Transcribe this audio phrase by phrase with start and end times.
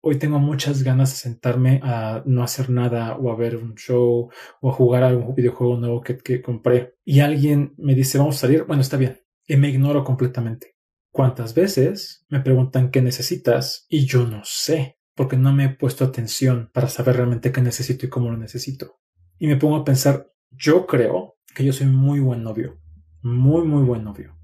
[0.00, 4.30] hoy tengo muchas ganas de sentarme a no hacer nada o a ver un show
[4.60, 8.40] o a jugar algún videojuego nuevo que, que compré y alguien me dice vamos a
[8.40, 10.76] salir, bueno, está bien, y me ignoro completamente.
[11.12, 15.00] ¿Cuántas veces me preguntan qué necesitas y yo no sé?
[15.20, 19.00] porque no me he puesto atención para saber realmente qué necesito y cómo lo necesito.
[19.38, 22.80] Y me pongo a pensar, yo creo que yo soy muy buen novio,
[23.20, 24.38] muy, muy buen novio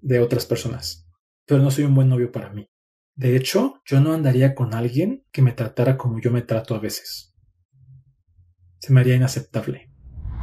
[0.00, 1.08] de otras personas,
[1.46, 2.68] pero no soy un buen novio para mí.
[3.14, 6.80] De hecho, yo no andaría con alguien que me tratara como yo me trato a
[6.80, 7.34] veces.
[8.78, 9.91] Se me haría inaceptable.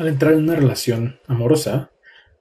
[0.00, 1.90] Al entrar en una relación amorosa,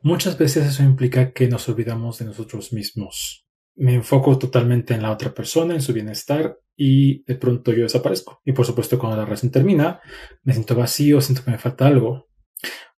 [0.01, 3.45] muchas veces eso implica que nos olvidamos de nosotros mismos.
[3.75, 8.39] Me enfoco totalmente en la otra persona, en su bienestar y de pronto yo desaparezco.
[8.45, 9.99] Y por supuesto cuando la relación termina,
[10.43, 12.29] me siento vacío, siento que me falta algo.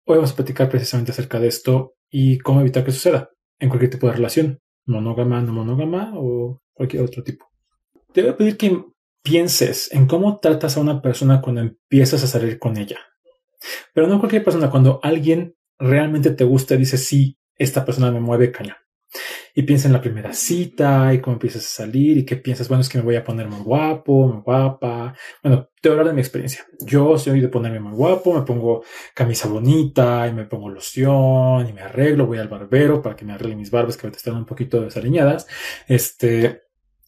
[0.06, 3.92] Hoy vamos a platicar precisamente acerca de esto y cómo evitar que suceda en cualquier
[3.92, 7.46] tipo de relación monógama, no monógama o cualquier otro tipo.
[8.12, 8.84] Te voy a pedir que
[9.24, 13.00] pienses en cómo tratas a una persona cuando empiezas a salir con ella.
[13.94, 18.20] Pero no cualquier persona, cuando alguien realmente te gusta y dice, sí, esta persona me
[18.20, 18.76] mueve cañón
[19.56, 22.82] y piensa en la primera cita y cómo empiezas a salir y qué piensas, bueno,
[22.82, 25.16] es que me voy a poner muy guapo, muy guapa.
[25.44, 26.66] Bueno, te voy a hablar de mi experiencia.
[26.86, 31.74] Yo soy de ponerme muy guapo, me pongo camisa bonita y me pongo loción y
[31.74, 34.82] me arreglo, voy al barbero para que me arregle mis barbas que están un poquito
[34.82, 35.48] desaliñadas.
[35.88, 36.64] Este,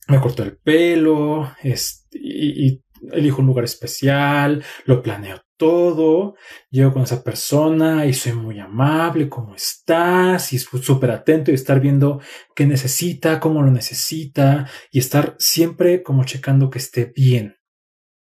[0.07, 6.35] me corto el pelo, este, y, y elijo un lugar especial, lo planeo todo,
[6.69, 10.53] llego con esa persona y soy muy amable, ¿cómo estás?
[10.53, 12.21] Y súper atento y estar viendo
[12.55, 17.57] qué necesita, cómo lo necesita y estar siempre como checando que esté bien,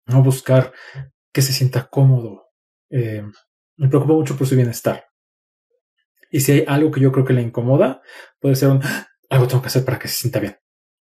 [0.07, 0.73] no buscar
[1.33, 2.51] que se sienta cómodo.
[2.91, 3.25] Eh,
[3.77, 5.05] me preocupa mucho por su bienestar.
[6.31, 8.03] Y si hay algo que yo creo que le incomoda,
[8.41, 9.09] puede ser un, ¡Ah!
[9.31, 10.57] algo tengo que hacer para que se sienta bien.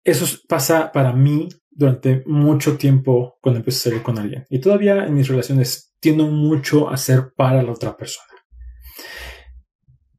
[0.04, 4.46] Eso pasa para mí durante mucho tiempo cuando empecé a salir con alguien.
[4.50, 8.28] Y todavía en mis relaciones tiendo mucho a ser para la otra persona.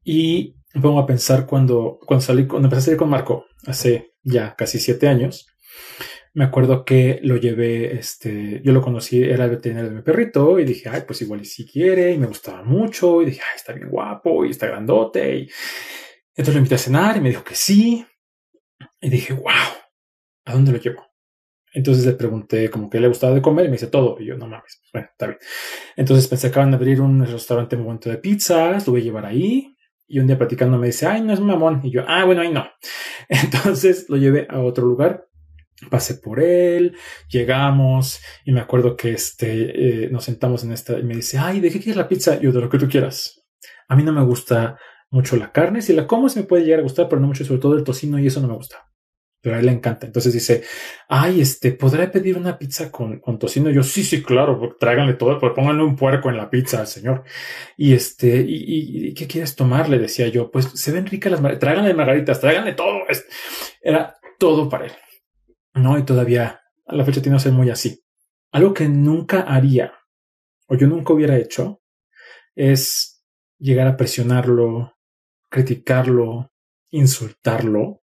[0.02, 4.14] Y me pongo a pensar cuando, cuando salí, cuando empecé a salir con Marco, hace
[4.22, 5.46] ya casi siete años,
[6.34, 10.58] me acuerdo que lo llevé, este, yo lo conocí, era el veterinario de mi perrito,
[10.58, 13.56] y dije, ay, pues igual y si quiere, y me gustaba mucho, y dije, ay,
[13.56, 15.48] está bien guapo, y está grandote, y
[16.30, 18.06] entonces lo invité a cenar, y me dijo que sí,
[19.00, 19.52] y dije, wow,
[20.46, 21.11] ¿a dónde lo llevo?
[21.74, 24.16] Entonces le pregunté como que le gustaba de comer y me dice todo.
[24.20, 25.38] Y yo, no mames, pues, bueno, está bien.
[25.96, 29.26] Entonces pensé, acaban de abrir un restaurante muy momento de pizzas, lo voy a llevar
[29.26, 29.74] ahí.
[30.06, 31.80] Y un día platicando me dice, ay, no es mamón.
[31.82, 32.66] Y yo, ah, bueno, ahí no.
[33.28, 35.26] Entonces lo llevé a otro lugar.
[35.90, 36.94] Pasé por él,
[37.28, 41.58] llegamos y me acuerdo que este, eh, nos sentamos en esta y me dice, ay,
[41.58, 42.38] ¿de qué quieres la pizza?
[42.38, 43.42] yo, de lo que tú quieras.
[43.88, 44.78] A mí no me gusta
[45.10, 45.82] mucho la carne.
[45.82, 47.82] Si la como, se me puede llegar a gustar, pero no mucho, sobre todo el
[47.82, 48.91] tocino y eso no me gusta
[49.42, 50.06] pero a él le encanta.
[50.06, 50.62] Entonces dice,
[51.08, 53.70] ay, este, ¿podré pedir una pizza con, con tocino?
[53.70, 57.24] yo, sí, sí, claro, tráiganle todo, pues pónganle un puerco en la pizza al señor.
[57.76, 59.88] Y este, ¿y, y qué quieres tomar?
[59.88, 63.00] Le decía yo, pues se ven ricas las margaritas, tráiganle margaritas, tráiganle todo.
[63.82, 64.92] Era todo para él.
[65.74, 68.00] No, y todavía a la fecha tiene que ser muy así.
[68.52, 69.92] Algo que nunca haría,
[70.68, 71.82] o yo nunca hubiera hecho,
[72.54, 73.24] es
[73.58, 74.94] llegar a presionarlo,
[75.48, 76.52] criticarlo,
[76.90, 78.01] insultarlo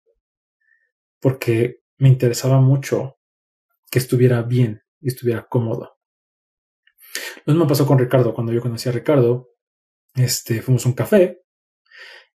[1.25, 3.17] porque me interesaba mucho
[3.89, 5.97] que estuviera bien y estuviera cómodo.
[7.45, 8.31] Lo mismo pasó con Ricardo.
[8.31, 9.49] Cuando yo conocí a Ricardo,
[10.13, 11.41] este, fuimos a un café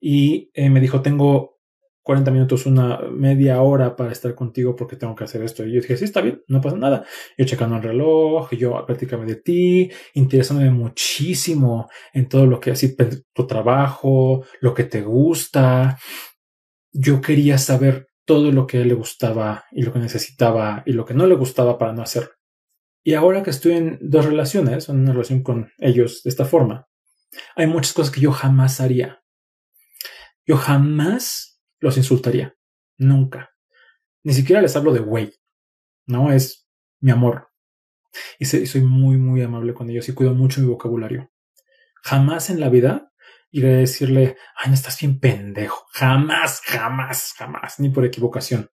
[0.01, 1.59] y eh, me dijo, tengo
[2.03, 5.67] 40 minutos, una media hora para estar contigo porque tengo que hacer esto.
[5.67, 7.05] Y yo dije, sí, está bien, no pasa nada.
[7.37, 12.97] Yo checando el reloj, yo platicame de ti, interesándome muchísimo en todo lo que así,
[13.35, 15.99] tu trabajo, lo que te gusta.
[16.91, 21.07] Yo quería saber todo lo que él le gustaba y lo que necesitaba y lo
[21.07, 22.33] que no le gustaba para no hacerlo.
[23.03, 26.87] Y ahora que estoy en dos relaciones, en una relación con ellos de esta forma,
[27.57, 29.23] hay muchas cosas que yo jamás haría.
[30.47, 32.55] Yo jamás los insultaría.
[32.99, 33.49] Nunca.
[34.25, 35.33] Ni siquiera les hablo de güey.
[36.07, 36.69] No es
[37.01, 37.49] mi amor.
[38.39, 41.31] Y soy muy, muy amable con ellos y cuido mucho mi vocabulario.
[42.03, 43.08] Jamás en la vida
[43.51, 45.87] iré a decirle, ay, no estás bien pendejo.
[45.93, 48.71] Jamás, jamás, jamás, ni por equivocación.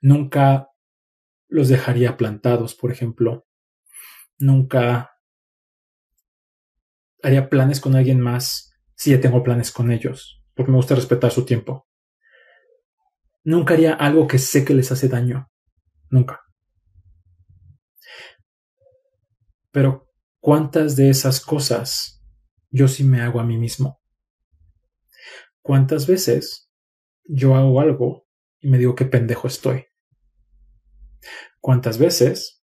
[0.00, 0.68] Nunca
[1.48, 3.46] los dejaría plantados, por ejemplo.
[4.38, 5.12] Nunca
[7.22, 11.30] haría planes con alguien más si ya tengo planes con ellos, porque me gusta respetar
[11.30, 11.88] su tiempo.
[13.44, 15.50] Nunca haría algo que sé que les hace daño.
[16.10, 16.40] Nunca.
[19.70, 20.08] Pero
[20.40, 22.21] ¿cuántas de esas cosas
[22.72, 24.00] yo sí me hago a mí mismo?
[25.60, 26.70] ¿Cuántas veces
[27.24, 28.26] yo hago algo
[28.60, 29.84] y me digo qué pendejo estoy?
[31.60, 32.64] ¿Cuántas veces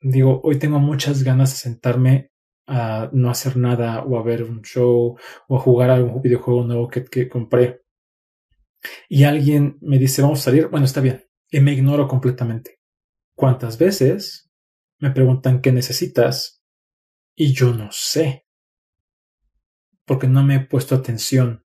[0.00, 2.30] digo, hoy tengo muchas ganas de sentarme
[2.68, 5.16] a no hacer nada o a ver un show
[5.48, 7.82] o a jugar algún videojuego nuevo que, que compré?
[9.08, 12.78] Y alguien me dice, vamos a salir, bueno, está bien, y me ignoro completamente.
[13.34, 14.50] ¿Cuántas veces
[14.98, 16.62] me preguntan qué necesitas
[17.34, 18.45] y yo no sé?
[20.06, 21.64] Porque no me he puesto atención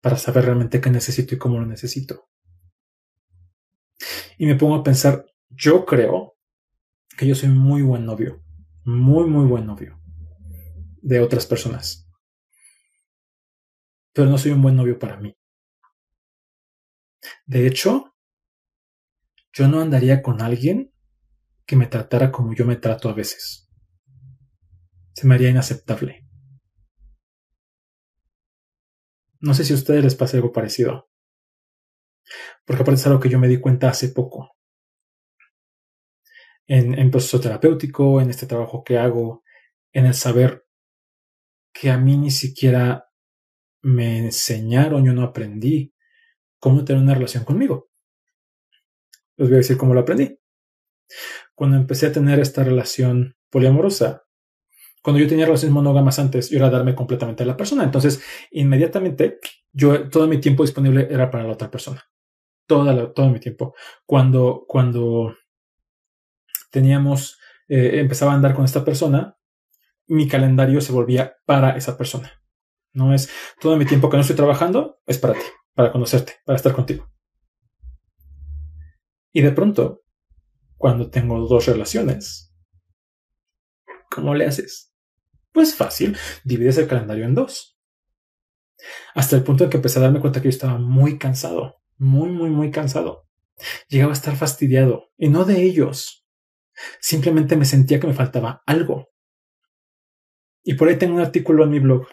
[0.00, 2.28] para saber realmente qué necesito y cómo lo necesito.
[4.38, 6.36] Y me pongo a pensar, yo creo
[7.16, 8.42] que yo soy muy buen novio,
[8.84, 10.00] muy, muy buen novio
[11.00, 12.08] de otras personas.
[14.12, 15.36] Pero no soy un buen novio para mí.
[17.46, 18.14] De hecho,
[19.52, 20.92] yo no andaría con alguien
[21.66, 23.70] que me tratara como yo me trato a veces.
[25.14, 26.23] Se me haría inaceptable.
[29.44, 31.10] No sé si a ustedes les pasa algo parecido.
[32.64, 34.56] Porque aparte es algo que yo me di cuenta hace poco.
[36.66, 39.44] En, en proceso terapéutico, en este trabajo que hago,
[39.92, 40.64] en el saber
[41.74, 43.10] que a mí ni siquiera
[43.82, 45.92] me enseñaron, yo no aprendí
[46.58, 47.90] cómo tener una relación conmigo.
[49.36, 50.38] Les voy a decir cómo lo aprendí.
[51.54, 54.23] Cuando empecé a tener esta relación poliamorosa,
[55.04, 57.84] cuando yo tenía relaciones monógamas antes, yo era darme completamente a la persona.
[57.84, 59.38] Entonces, inmediatamente,
[59.70, 62.02] yo todo mi tiempo disponible era para la otra persona.
[62.66, 63.74] Toda todo mi tiempo.
[64.06, 65.36] Cuando, cuando
[66.70, 69.36] teníamos, eh, empezaba a andar con esta persona,
[70.06, 72.32] mi calendario se volvía para esa persona.
[72.94, 73.30] No es
[73.60, 77.10] todo mi tiempo que no estoy trabajando, es para ti para conocerte, para estar contigo.
[79.32, 80.04] Y de pronto,
[80.76, 82.54] cuando tengo dos relaciones,
[84.10, 84.93] ¿cómo le haces?
[85.54, 87.78] Pues fácil, divides el calendario en dos.
[89.14, 92.28] Hasta el punto en que empecé a darme cuenta que yo estaba muy cansado, muy,
[92.28, 93.28] muy, muy cansado.
[93.88, 96.26] Llegaba a estar fastidiado, y no de ellos.
[97.00, 99.10] Simplemente me sentía que me faltaba algo.
[100.64, 102.08] Y por ahí tengo un artículo en mi blog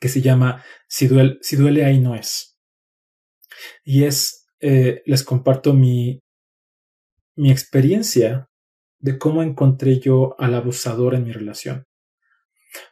[0.00, 2.58] que se llama Si duele, si duele ahí no es.
[3.84, 6.20] Y es, eh, les comparto mi,
[7.36, 8.48] mi experiencia
[8.98, 11.86] de cómo encontré yo al abusador en mi relación.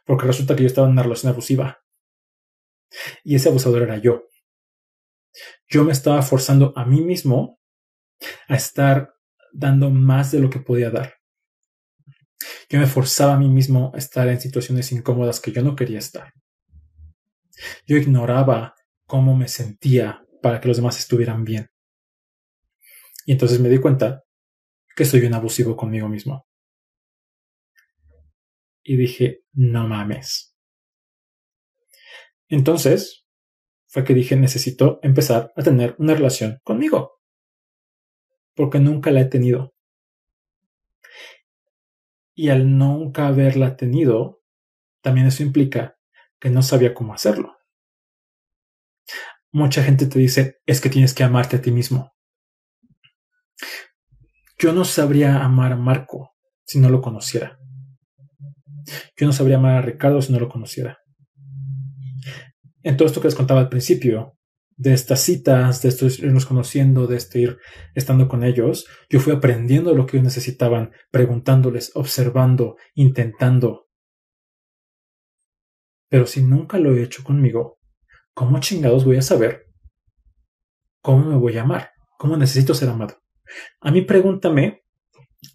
[0.05, 1.79] Porque resulta que yo estaba en una relación abusiva.
[3.23, 4.29] Y ese abusador era yo.
[5.67, 7.59] Yo me estaba forzando a mí mismo
[8.47, 9.13] a estar
[9.51, 11.15] dando más de lo que podía dar.
[12.69, 15.99] Yo me forzaba a mí mismo a estar en situaciones incómodas que yo no quería
[15.99, 16.33] estar.
[17.85, 18.75] Yo ignoraba
[19.05, 21.69] cómo me sentía para que los demás estuvieran bien.
[23.25, 24.23] Y entonces me di cuenta
[24.95, 26.45] que soy un abusivo conmigo mismo.
[28.85, 30.55] Y dije, no mames.
[32.47, 33.25] Entonces
[33.87, 37.19] fue que dije, necesito empezar a tener una relación conmigo.
[38.53, 39.75] Porque nunca la he tenido.
[42.33, 44.41] Y al nunca haberla tenido,
[45.01, 45.97] también eso implica
[46.39, 47.55] que no sabía cómo hacerlo
[49.55, 52.13] mucha gente te dice, es que tienes que amarte a ti mismo.
[54.59, 57.57] Yo no sabría amar a Marco si no lo conociera.
[59.17, 60.99] Yo no sabría amar a Ricardo si no lo conociera.
[62.83, 64.35] En todo esto que les contaba al principio,
[64.77, 67.57] de estas citas, de esto irnos conociendo, de este ir
[67.93, 73.87] estando con ellos, yo fui aprendiendo lo que ellos necesitaban, preguntándoles, observando, intentando.
[76.09, 77.79] Pero si nunca lo he hecho conmigo,
[78.33, 79.65] ¿cómo chingados voy a saber
[81.01, 81.91] cómo me voy a amar?
[82.17, 83.17] ¿Cómo necesito ser amado?
[83.81, 84.83] A mí pregúntame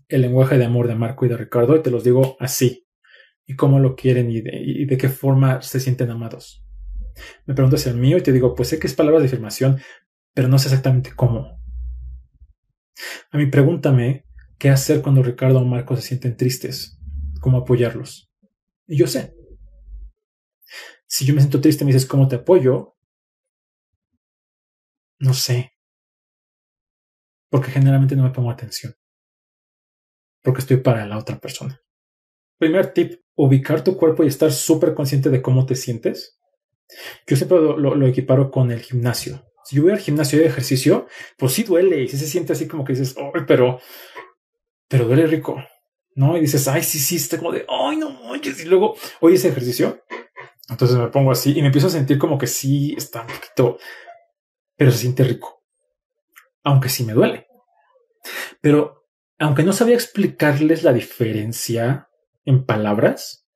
[0.09, 2.87] el lenguaje de amor de Marco y de Ricardo y te los digo así.
[3.51, 6.65] Y cómo lo quieren y de, qué forma se sienten amados.
[7.47, 9.81] Me preguntas el mío y te digo, pues sé que es palabra de afirmación,
[10.33, 11.61] pero no sé exactamente cómo.
[13.33, 14.25] A mí pregúntame
[14.57, 16.97] qué hacer cuando Ricardo o Marco se sienten tristes,
[17.41, 18.31] cómo apoyarlos.
[18.87, 19.35] Y yo sé,
[21.09, 22.95] si yo me siento triste, me dices, ¿cómo te apoyo?
[25.19, 25.73] No sé.
[27.49, 28.95] Porque generalmente no me pongo atención.
[30.41, 31.81] porque estoy para la otra persona.
[32.59, 36.39] Primer tip, ubicar tu cuerpo y estar súper consciente de cómo te sientes.
[37.27, 39.45] Yo siempre lo, equiparo con el gimnasio.
[39.65, 41.07] Si yo voy al gimnasio de ejercicio,
[41.39, 43.81] pues sí duele y sí se siente así como que dices, ay, pero,
[44.89, 45.63] pero duele rico,
[46.15, 46.37] ¿no?
[46.37, 48.61] Y dices, ay, sí, sí, está como de, ay, no manches.
[48.65, 50.03] Y luego, oye, ese ejercicio.
[50.69, 53.79] Entonces me pongo así y me empiezo a sentir como que sí está un poquito,
[54.77, 55.65] pero se siente rico.
[56.63, 57.47] Aunque sí me duele.
[58.61, 59.07] Pero
[59.39, 62.10] aunque no sabía explicarles la diferencia
[62.45, 63.47] en palabras,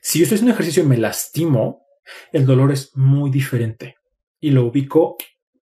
[0.00, 1.86] si yo estoy haciendo ejercicio y me lastimo,
[2.32, 3.96] el dolor es muy diferente
[4.40, 5.16] y lo ubico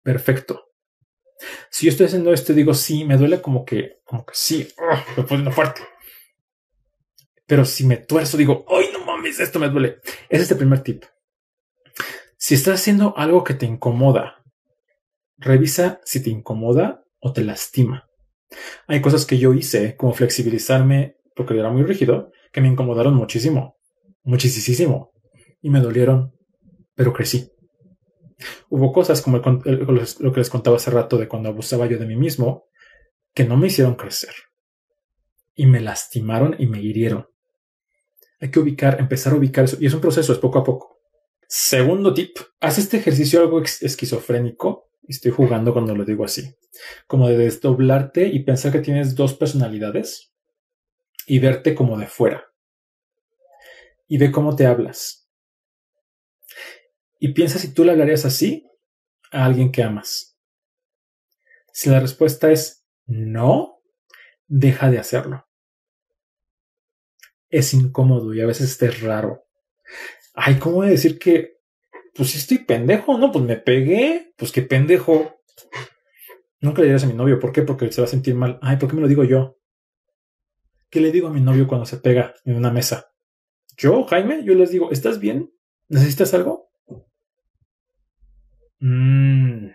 [0.04, 0.72] perfecto.
[1.70, 4.68] Si yo estoy haciendo esto y digo sí, me duele como que, como que sí,
[5.16, 5.82] me pone fuerte.
[7.46, 10.00] Pero si me tuerzo, digo, ay, no mames, esto me duele.
[10.30, 11.06] Ese es el primer tip.
[12.38, 14.44] Si estás haciendo algo que te incomoda,
[15.38, 18.10] revisa si te incomoda o te lastima.
[18.88, 23.78] Hay cosas que yo hice, como flexibilizarme porque era muy rígido, que me incomodaron muchísimo,
[24.24, 25.14] muchísimo,
[25.62, 26.34] y me dolieron,
[26.96, 27.52] pero crecí.
[28.70, 32.16] Hubo cosas como lo que les contaba hace rato de cuando abusaba yo de mí
[32.16, 32.66] mismo,
[33.34, 34.34] que no me hicieron crecer.
[35.54, 37.28] Y me lastimaron y me hirieron.
[38.40, 39.78] Hay que ubicar, empezar a ubicar eso.
[39.80, 41.00] Y es un proceso, es poco a poco.
[41.48, 44.90] Segundo tip, haz este ejercicio algo esquizofrénico.
[45.08, 46.56] Estoy jugando cuando lo digo así.
[47.08, 50.34] Como de desdoblarte y pensar que tienes dos personalidades
[51.28, 52.52] y verte como de fuera.
[54.08, 55.30] Y ve cómo te hablas.
[57.20, 58.66] Y piensa si tú le hablarías así
[59.32, 60.40] a alguien que amas.
[61.74, 63.84] Si la respuesta es no,
[64.48, 65.46] deja de hacerlo.
[67.50, 69.46] Es incómodo y a veces es raro.
[70.34, 71.58] Ay, ¿cómo voy a decir que,
[72.16, 73.18] pues si estoy pendejo?
[73.18, 75.42] No, pues me pegué, pues qué pendejo.
[76.62, 77.64] Nunca le dirías a mi novio, ¿por qué?
[77.64, 78.60] Porque se va a sentir mal.
[78.62, 79.58] Ay, ¿por qué me lo digo yo?
[80.90, 83.08] ¿Qué le digo a mi novio cuando se pega en una mesa?
[83.78, 85.52] Yo, Jaime, yo les digo, ¿estás bien?
[85.90, 86.70] ¿Necesitas algo?
[88.80, 89.68] Mm.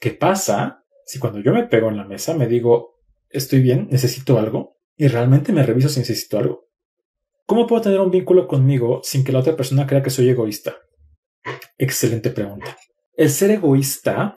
[0.00, 4.38] ¿Qué pasa si cuando yo me pego en la mesa me digo, estoy bien, necesito
[4.38, 4.76] algo?
[4.96, 6.68] Y realmente me reviso si necesito algo.
[7.46, 10.76] ¿Cómo puedo tener un vínculo conmigo sin que la otra persona crea que soy egoísta?
[11.76, 12.76] Excelente pregunta.
[13.16, 14.36] El ser egoísta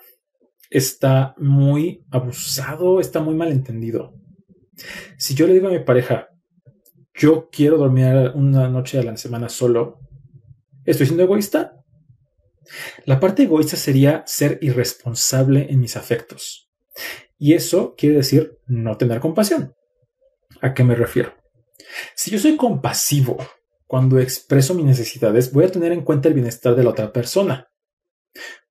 [0.69, 4.13] está muy abusado, está muy mal entendido.
[5.17, 6.29] Si yo le digo a mi pareja,
[7.13, 9.99] yo quiero dormir una noche a la semana solo,
[10.85, 11.83] ¿estoy siendo egoísta?
[13.05, 16.69] La parte egoísta sería ser irresponsable en mis afectos.
[17.37, 19.73] Y eso quiere decir no tener compasión.
[20.61, 21.33] ¿A qué me refiero?
[22.15, 23.37] Si yo soy compasivo
[23.85, 27.67] cuando expreso mis necesidades, voy a tener en cuenta el bienestar de la otra persona.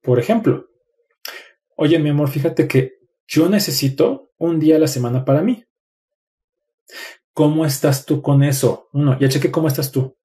[0.02, 0.66] Por ejemplo,
[1.76, 5.64] oye mi amor, fíjate que yo necesito un día a la semana para mí.
[7.32, 8.88] ¿Cómo estás tú con eso?
[8.92, 10.16] Uno, ya cheque cómo estás tú.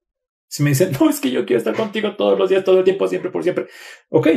[0.47, 2.83] Si me dicen, no, es que yo quiero estar contigo todos los días, todo el
[2.83, 3.67] tiempo, siempre, por siempre.
[4.09, 4.27] Ok.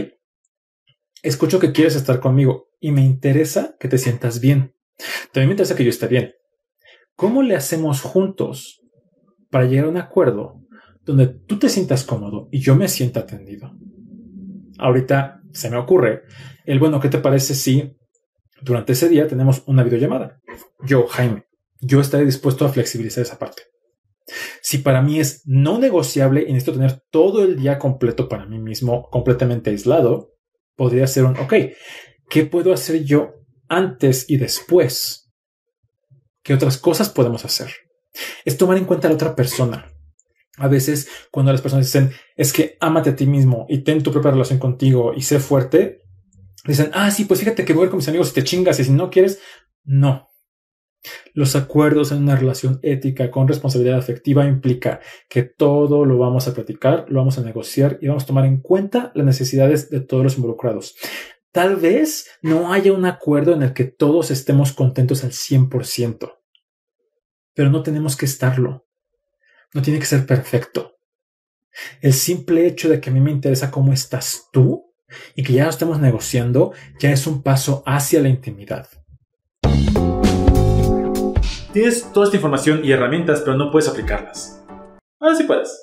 [1.23, 4.75] Escucho que quieres estar conmigo y me interesa que te sientas bien.
[5.33, 6.35] También me interesa que yo esté bien.
[7.17, 8.83] ¿Cómo le hacemos juntos
[9.51, 10.61] para llegar a un acuerdo
[11.03, 13.73] donde tú te sientas cómodo y yo me sienta atendido?
[14.79, 16.23] Ahorita se me ocurre
[16.65, 17.97] el, bueno, ¿qué te parece si
[18.63, 20.41] durante ese día tenemos una videollamada?
[20.85, 21.45] Yo, Jaime,
[21.85, 23.63] yo estaré dispuesto a flexibilizar esa parte.
[24.63, 28.59] Si para mí es no negociable y necesito tener todo el día completo para mí
[28.59, 30.33] mismo, completamente aislado,
[30.77, 31.55] podría ser un, ok,
[32.31, 33.35] ¿qué puedo hacer yo
[33.69, 35.31] antes y después?
[36.43, 37.71] ¿Qué otras cosas podemos hacer?
[38.45, 39.91] Es tomar en cuenta a la otra persona.
[40.57, 44.13] A veces cuando las personas dicen, es que ámate a ti mismo y ten tu
[44.13, 46.03] propia relación contigo y sé fuerte,
[46.65, 48.79] dicen, ah, sí, pues fíjate que voy a ir con mis amigos y te chingas
[48.81, 49.41] y si no quieres,
[49.85, 50.29] no.
[51.33, 56.55] Los acuerdos en una relación ética con responsabilidad afectiva implica que todo lo vamos a
[56.55, 60.25] platicar, lo vamos a negociar y vamos a tomar en cuenta las necesidades de todos
[60.25, 60.97] los involucrados.
[61.53, 66.39] Tal vez no haya un acuerdo en el que todos estemos contentos al 100%,
[67.55, 68.87] pero no tenemos que estarlo.
[69.73, 70.97] No tiene que ser perfecto.
[72.01, 74.95] El simple hecho de que a mí me interesa cómo estás tú
[75.35, 78.89] y que ya lo estemos negociando ya es un paso hacia la intimidad.
[81.75, 84.65] Tienes toda esta información y herramientas, pero no puedes aplicarlas.
[85.21, 85.83] Ahora sí puedes.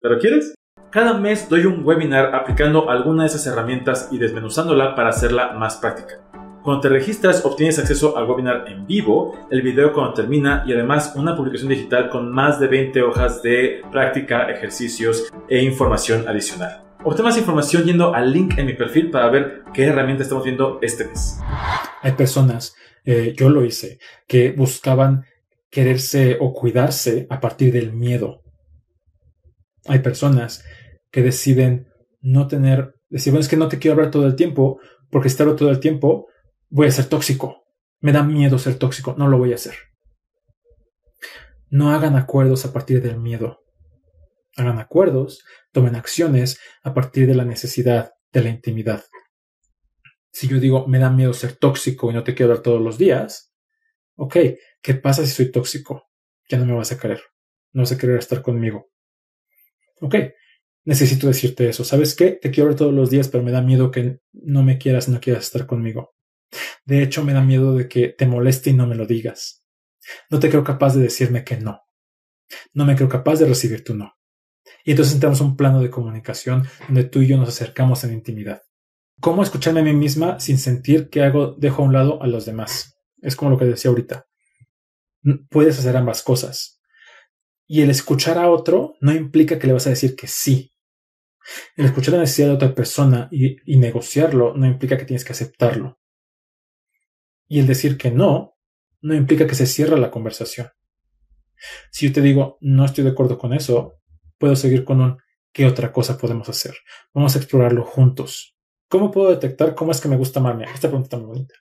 [0.00, 0.52] ¿Pero quieres?
[0.90, 5.76] Cada mes doy un webinar aplicando alguna de esas herramientas y desmenuzándola para hacerla más
[5.76, 6.28] práctica.
[6.64, 11.12] Cuando te registras obtienes acceso al webinar en vivo, el video cuando termina y además
[11.14, 16.82] una publicación digital con más de 20 hojas de práctica, ejercicios e información adicional.
[17.04, 20.80] Obtén más información yendo al link en mi perfil para ver qué herramienta estamos viendo
[20.82, 21.38] este mes.
[22.02, 25.24] Hay personas eh, yo lo hice, que buscaban
[25.70, 28.42] quererse o cuidarse a partir del miedo.
[29.86, 30.64] Hay personas
[31.10, 31.88] que deciden
[32.20, 34.80] no tener, decir, bueno, es que no te quiero hablar todo el tiempo,
[35.10, 36.28] porque si te hablo todo el tiempo,
[36.68, 37.64] voy a ser tóxico.
[38.00, 39.74] Me da miedo ser tóxico, no lo voy a hacer.
[41.70, 43.60] No hagan acuerdos a partir del miedo.
[44.56, 45.42] Hagan acuerdos,
[45.72, 49.04] tomen acciones a partir de la necesidad de la intimidad.
[50.32, 52.98] Si yo digo, me da miedo ser tóxico y no te quiero dar todos los
[52.98, 53.52] días,
[54.16, 54.36] ok,
[54.80, 56.08] ¿qué pasa si soy tóxico?
[56.48, 57.20] Ya no me vas a querer,
[57.72, 58.90] no vas a querer estar conmigo.
[60.00, 60.16] Ok,
[60.84, 61.84] necesito decirte eso.
[61.84, 62.32] ¿Sabes qué?
[62.32, 65.20] Te quiero ver todos los días, pero me da miedo que no me quieras, no
[65.20, 66.14] quieras estar conmigo.
[66.84, 69.64] De hecho, me da miedo de que te moleste y no me lo digas.
[70.30, 71.82] No te creo capaz de decirme que no.
[72.74, 74.14] No me creo capaz de recibir tu no.
[74.84, 78.14] Y entonces entramos a un plano de comunicación donde tú y yo nos acercamos en
[78.14, 78.62] intimidad.
[79.22, 82.44] ¿Cómo escucharme a mí misma sin sentir que hago, dejo a un lado a los
[82.44, 82.98] demás?
[83.20, 84.26] Es como lo que decía ahorita.
[85.48, 86.80] Puedes hacer ambas cosas.
[87.68, 90.72] Y el escuchar a otro no implica que le vas a decir que sí.
[91.76, 95.34] El escuchar la necesidad de otra persona y, y negociarlo no implica que tienes que
[95.34, 96.00] aceptarlo.
[97.46, 98.58] Y el decir que no
[99.02, 100.66] no implica que se cierra la conversación.
[101.92, 104.00] Si yo te digo no estoy de acuerdo con eso,
[104.36, 105.18] puedo seguir con un
[105.52, 106.74] ¿qué otra cosa podemos hacer?
[107.14, 108.52] Vamos a explorarlo juntos.
[108.92, 110.64] ¿Cómo puedo detectar cómo es que me gusta amarme?
[110.64, 111.54] Esta pregunta está muy bonita.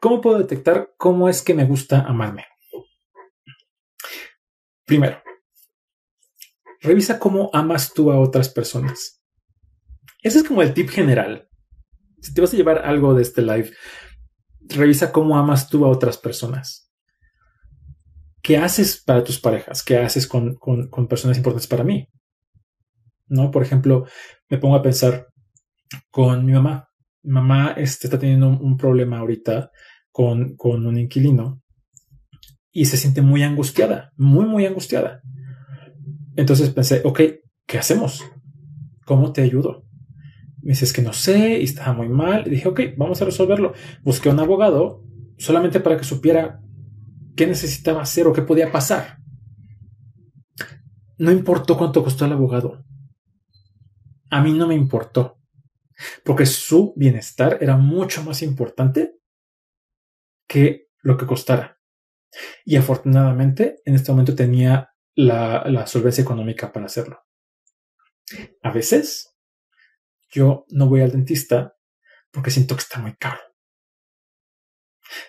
[0.00, 2.44] ¿Cómo puedo detectar cómo es que me gusta amarme?
[4.84, 5.22] Primero,
[6.82, 9.22] revisa cómo amas tú a otras personas.
[10.22, 11.48] Ese es como el tip general.
[12.20, 13.72] Si te vas a llevar algo de este live,
[14.60, 16.90] revisa cómo amas tú a otras personas.
[18.42, 19.82] ¿qué haces para tus parejas?
[19.82, 20.58] ¿Qué haces con,
[21.08, 22.08] personas importantes para mí?
[23.26, 23.50] ¿No?
[23.50, 24.06] Por ejemplo,
[24.50, 25.29] me pongo a pensar
[26.10, 26.88] con mi mamá.
[27.22, 29.70] Mi mamá este, está teniendo un, problema ahorita
[30.10, 31.62] con, con un inquilino
[32.72, 35.20] y se siente muy angustiada, muy, muy angustiada.
[36.36, 37.20] Entonces pensé, ok,
[37.66, 38.24] ¿qué hacemos?
[39.04, 39.84] ¿Cómo te ayudo?
[40.62, 42.46] Me dices que no sé y estaba muy mal.
[42.46, 43.72] Y dije, ok, vamos a resolverlo.
[44.02, 45.04] Busqué un abogado
[45.38, 46.60] solamente para que supiera
[47.34, 49.18] qué necesitaba hacer o qué podía pasar.
[51.18, 52.84] No importó cuánto costó el abogado.
[54.30, 55.39] A mí no me importó,
[56.24, 59.16] porque su bienestar era mucho más importante
[60.46, 61.78] que lo que costara.
[62.64, 67.20] Y afortunadamente en este momento tenía la, solvencia económica para hacerlo.
[68.62, 69.36] A veces
[70.30, 71.76] yo no voy al dentista
[72.30, 73.40] porque siento que está muy caro.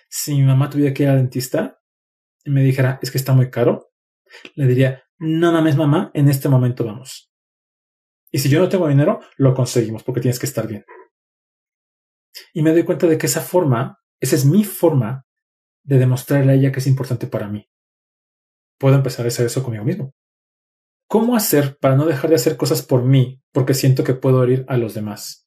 [0.08, 1.80] Si mi mamá tuviera que ir al dentista,
[2.44, 3.92] y me dijera, es que está muy caro,
[4.56, 7.31] le diría, no mames mamá, en este momento vamos.
[8.32, 10.86] Y si yo no tengo dinero, lo conseguimos porque tienes que estar bien.
[12.54, 15.26] Y me doy cuenta de que esa forma, esa es mi forma
[15.84, 17.68] de demostrarle a ella que es importante para mí.
[18.80, 20.14] Puedo empezar a hacer eso conmigo mismo.
[21.08, 24.66] ¿Cómo hacer para no dejar de hacer cosas por mí porque siento que puedo herir
[24.70, 25.46] a los demás?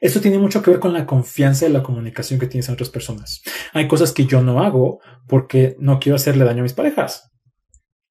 [0.00, 2.90] Esto tiene mucho que ver con la confianza y la comunicación que tienes a otras
[2.90, 3.42] personas.
[3.72, 7.30] Hay cosas que yo no hago porque no quiero hacerle daño a mis parejas.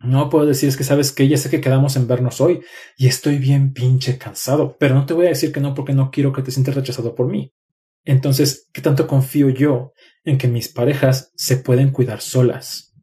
[0.02, 2.62] No puedo decir es que sabes que ya sé que quedamos en vernos hoy
[2.98, 6.10] y estoy bien pinche cansado, pero no te voy a decir que no porque no
[6.10, 7.54] quiero que te sientas rechazado por mí.
[8.06, 12.96] Entonces, ¿qué tanto confío yo en que mis parejas se pueden cuidar solas?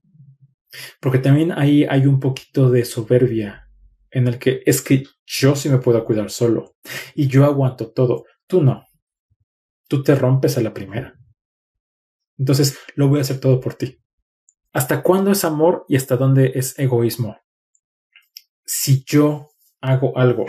[1.00, 3.68] Porque también ahí hay un poquito de soberbia
[4.10, 6.76] en el que es que yo sí me puedo cuidar solo
[7.14, 8.24] y yo aguanto todo.
[8.46, 8.86] Tú no.
[9.88, 11.14] Tú te rompes a la primera.
[12.38, 13.98] Entonces lo voy a hacer todo por ti.
[14.72, 17.38] ¿Hasta cuándo es amor y hasta dónde es egoísmo?
[18.64, 19.50] Si yo
[19.80, 20.46] hago algo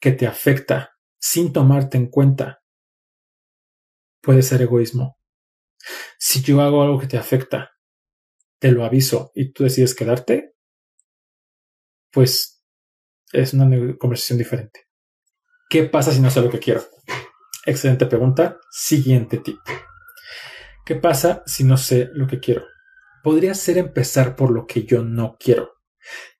[0.00, 2.62] que te afecta sin tomarte en cuenta,
[4.20, 5.18] puede ser egoísmo.
[6.18, 7.72] Si yo hago algo que te afecta,
[8.58, 10.56] te lo aviso y tú decides quedarte,
[12.10, 12.62] pues
[13.32, 14.88] es una conversación diferente.
[15.68, 16.82] ¿Qué pasa si no sé lo que quiero?
[17.66, 18.58] Excelente pregunta.
[18.70, 19.58] Siguiente tip.
[20.86, 22.64] ¿Qué pasa si no sé lo que quiero?
[23.22, 25.72] Podría ser empezar por lo que yo no quiero,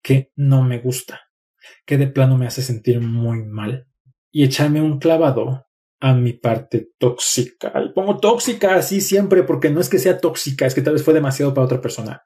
[0.02, 1.20] que no me gusta,
[1.86, 3.88] que de plano me hace sentir muy mal
[4.30, 5.66] y echarme un clavado
[6.00, 7.72] a mi parte tóxica.
[7.84, 11.02] Y pongo tóxica así siempre porque no es que sea tóxica, es que tal vez
[11.02, 12.22] fue demasiado para otra persona.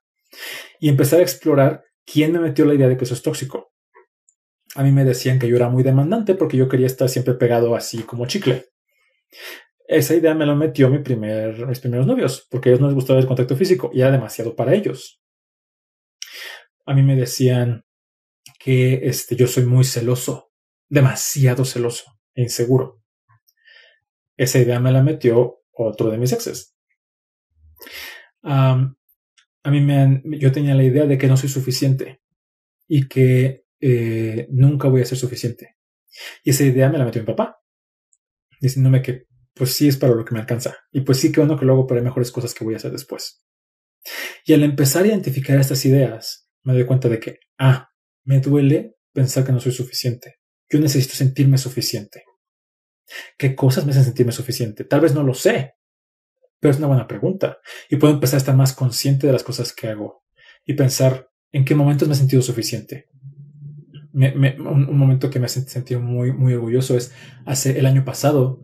[0.80, 3.72] Y empezar a explorar quién me metió la idea de que eso es tóxico.
[4.74, 7.74] A mí me decían que yo era muy demandante porque yo quería estar siempre pegado
[7.74, 8.66] así como chicle.
[9.92, 12.94] Esa idea me lo metió mi primer, mis primeros novios, porque a ellos no les
[12.94, 15.22] gustaba el contacto físico y era demasiado para ellos.
[16.86, 17.84] A mí me decían
[18.58, 20.50] que este, yo soy muy celoso,
[20.88, 23.02] demasiado celoso e inseguro.
[24.38, 26.74] Esa idea me la metió otro de mis exes.
[28.42, 32.22] a mí me han, yo tenía la idea de que no soy suficiente
[32.88, 35.76] y que eh, nunca voy a ser suficiente.
[36.44, 37.60] Y esa idea me la metió mi papá,
[38.58, 40.76] diciéndome que pues sí es para lo que me alcanza.
[40.90, 43.44] Y pues sí que uno que luego para mejores cosas que voy a hacer después.
[44.44, 47.90] Y al empezar a identificar estas ideas, me doy cuenta de que, ah,
[48.24, 50.36] me duele pensar que no soy suficiente.
[50.68, 52.24] Yo necesito sentirme suficiente.
[53.36, 54.84] ¿Qué cosas me hacen sentirme suficiente?
[54.84, 55.74] Tal vez no lo sé,
[56.60, 57.58] pero es una buena pregunta.
[57.90, 60.24] Y puedo empezar a estar más consciente de las cosas que hago
[60.64, 63.08] y pensar en qué momentos me he sentido suficiente.
[64.14, 67.12] un, momento que me ha sentido muy, muy orgulloso es
[67.44, 68.62] hace el año pasado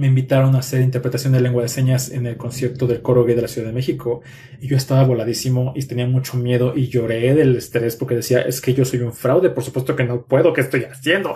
[0.00, 3.36] me invitaron a hacer interpretación de lengua de señas en el concierto del coro gay
[3.36, 4.22] de la Ciudad de México
[4.58, 8.62] y yo estaba voladísimo y tenía mucho miedo y lloré del estrés porque decía es
[8.62, 11.34] que yo soy un fraude, por supuesto que no puedo, ¿qué estoy haciendo?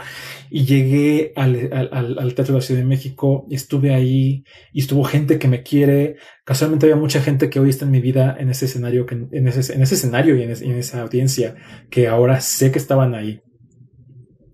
[0.49, 4.81] Y llegué al, al, al Teatro de la Ciudad de México y estuve ahí y
[4.81, 6.17] estuvo gente que me quiere.
[6.47, 9.47] Casualmente había mucha gente que hoy está en mi vida en ese escenario, que, en,
[9.47, 11.55] ese, en ese escenario y en, en esa audiencia
[11.91, 13.43] que ahora sé que estaban ahí.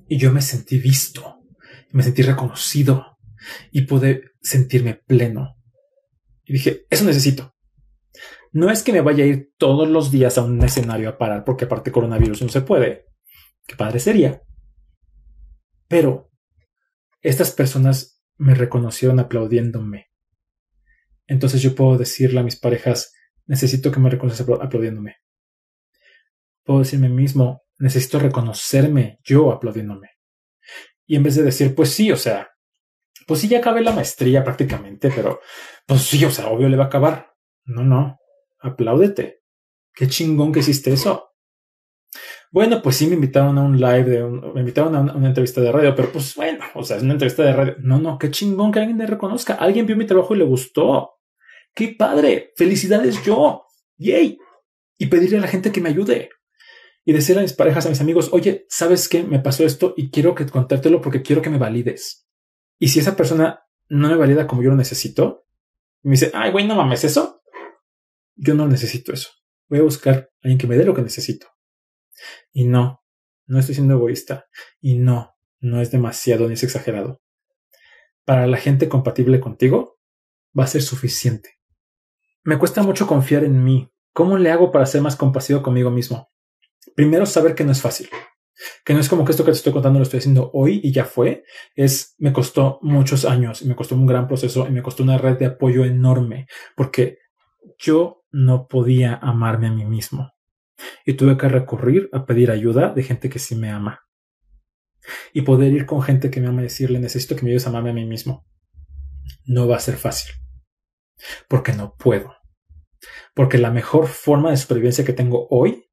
[0.08, 1.38] Y yo me sentí visto,
[1.92, 3.09] me sentí reconocido
[3.70, 5.56] y pude sentirme pleno.
[6.44, 7.54] Y dije, eso necesito.
[8.52, 11.44] No es que me vaya a ir todos los días a un escenario a parar,
[11.44, 13.06] porque aparte coronavirus no se puede.
[13.66, 14.42] Qué padre sería.
[15.86, 16.30] Pero
[17.20, 20.06] estas personas me reconocieron aplaudiéndome.
[21.26, 23.12] Entonces yo puedo decirle a mis parejas,
[23.46, 25.16] necesito que me reconozcas aplaudiéndome.
[26.64, 30.10] Puedo decirme mismo, necesito reconocerme yo aplaudiéndome.
[31.06, 32.49] Y en vez de decir, pues sí, o sea,
[33.26, 35.40] pues sí, ya acabé la maestría prácticamente, pero
[35.86, 37.34] pues sí, o sea, obvio le va a acabar.
[37.64, 38.18] No, no,
[38.60, 39.42] apláudete.
[39.94, 41.30] Qué chingón que hiciste eso.
[42.52, 45.70] Bueno, pues sí me invitaron a un live, de me invitaron a una, entrevista de
[45.70, 47.76] radio, pero pues bueno, o sea, es una entrevista de radio.
[47.78, 49.54] No, no, qué chingón que alguien me reconozca.
[49.54, 51.12] Alguien vio mi trabajo y le gustó.
[51.74, 52.52] Qué padre.
[52.56, 53.66] Felicidades yo.
[53.98, 54.38] Yay.
[54.98, 56.30] Y pedirle a la gente que me ayude.
[57.04, 59.22] Y decirle a mis parejas, a mis amigos, oye, ¿sabes qué?
[59.22, 62.29] Me pasó esto y quiero que contártelo porque quiero que me valides.
[62.80, 65.46] Y si esa persona no me valida como yo lo necesito,
[66.02, 67.42] me dice, ay, güey, no mames eso.
[68.34, 69.28] Yo no necesito eso.
[69.68, 71.46] Voy a buscar a alguien que me dé lo que necesito.
[72.52, 73.04] Y no,
[73.46, 74.46] no estoy siendo egoísta.
[74.80, 77.20] Y no, no es demasiado ni es exagerado.
[78.24, 79.98] Para la gente compatible contigo,
[80.58, 81.58] va a ser suficiente.
[82.42, 83.92] Me cuesta mucho confiar en mí.
[84.14, 86.30] ¿Cómo le hago para ser más compasivo conmigo mismo?
[86.96, 88.08] Primero, saber que no es fácil
[88.84, 90.92] que no es como que esto que te estoy contando lo estoy haciendo hoy y
[90.92, 91.44] ya fue,
[91.74, 95.18] es me costó muchos años y me costó un gran proceso y me costó una
[95.18, 96.46] red de apoyo enorme
[96.76, 97.18] porque
[97.78, 100.32] yo no podía amarme a mí mismo.
[101.04, 104.06] Y tuve que recurrir a pedir ayuda de gente que sí me ama.
[105.32, 107.70] Y poder ir con gente que me ama y decirle necesito que me ayudes a
[107.70, 108.46] amarme a mí mismo.
[109.44, 110.32] No va a ser fácil.
[111.48, 112.34] Porque no puedo.
[113.34, 115.90] Porque la mejor forma de supervivencia que tengo hoy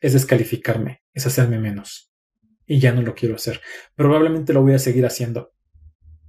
[0.00, 2.12] es descalificarme, es hacerme menos.
[2.66, 3.60] Y ya no lo quiero hacer.
[3.94, 5.52] Probablemente lo voy a seguir haciendo,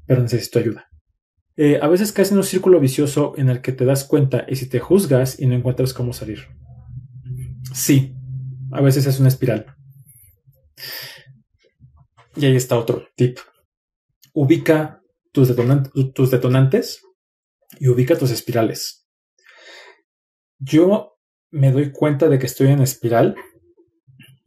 [0.06, 0.90] pero necesito ayuda.
[1.58, 4.56] Eh, a veces caes en un círculo vicioso en el que te das cuenta y
[4.56, 6.48] si te juzgas y no encuentras cómo salir.
[7.74, 8.16] Sí,
[8.72, 9.76] a veces es una espiral.
[12.36, 13.38] Y ahí está otro tip.
[14.34, 15.54] Ubica tus,
[16.14, 17.04] tus detonantes
[17.80, 19.08] y ubica tus espirales.
[20.58, 21.18] Yo
[21.50, 23.36] me doy cuenta de que estoy en espiral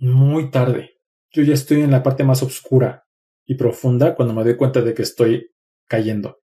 [0.05, 1.01] muy tarde.
[1.31, 3.07] Yo ya estoy en la parte más oscura
[3.47, 5.51] y profunda cuando me doy cuenta de que estoy
[5.87, 6.41] cayendo.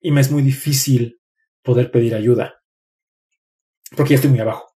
[0.00, 1.20] Y me es muy difícil
[1.62, 2.62] poder pedir ayuda.
[3.96, 4.74] Porque ya estoy muy abajo.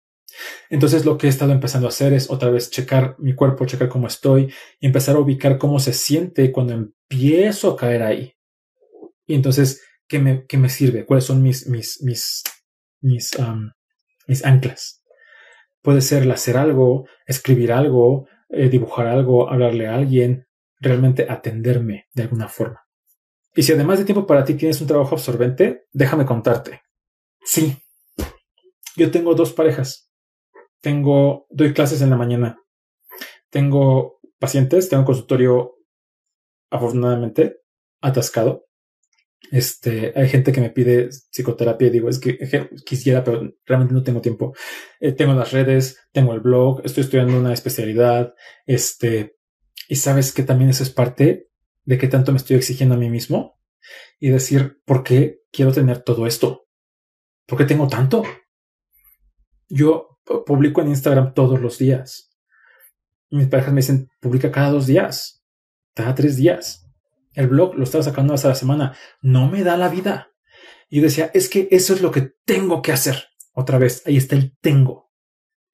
[0.70, 3.88] Entonces lo que he estado empezando a hacer es otra vez checar mi cuerpo, checar
[3.88, 8.34] cómo estoy y empezar a ubicar cómo se siente cuando empiezo a caer ahí.
[9.26, 11.04] Y entonces, ¿qué me, qué me sirve?
[11.04, 12.44] ¿Cuáles son mis, mis, mis,
[13.00, 13.30] mis,
[14.28, 15.02] mis anclas?
[15.86, 20.48] Puede ser hacer algo, escribir algo, eh, dibujar algo, hablarle a alguien,
[20.80, 22.80] realmente atenderme de alguna forma.
[23.54, 26.82] Y si además de tiempo para ti tienes un trabajo absorbente, déjame contarte.
[27.44, 27.76] Sí,
[28.96, 30.10] yo tengo dos parejas.
[30.80, 32.58] Tengo, doy clases en la mañana.
[33.50, 35.76] Tengo pacientes, tengo un consultorio
[36.68, 37.60] afortunadamente
[38.00, 38.65] atascado.
[39.50, 42.38] Este, hay gente que me pide psicoterapia y digo, es que
[42.84, 44.54] quisiera, pero realmente no tengo tiempo.
[45.00, 48.34] Eh, tengo las redes, tengo el blog, estoy estudiando una especialidad,
[48.66, 49.36] este,
[49.88, 51.48] y sabes que también eso es parte
[51.84, 53.60] de qué tanto me estoy exigiendo a mí mismo
[54.18, 56.66] y decir, ¿por qué quiero tener todo esto?
[57.46, 58.24] ¿Por qué tengo tanto?
[59.68, 62.32] Yo publico en Instagram todos los días.
[63.30, 65.44] Mis parejas me dicen, publica cada dos días,
[65.94, 66.85] cada tres días.
[67.36, 68.96] El blog lo estaba sacando hasta la semana.
[69.20, 70.32] No me da la vida.
[70.88, 73.26] Y decía, es que eso es lo que tengo que hacer.
[73.52, 75.12] Otra vez, ahí está el tengo.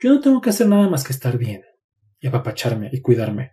[0.01, 1.63] Yo no tengo que hacer nada más que estar bien
[2.19, 3.53] y apapacharme y cuidarme.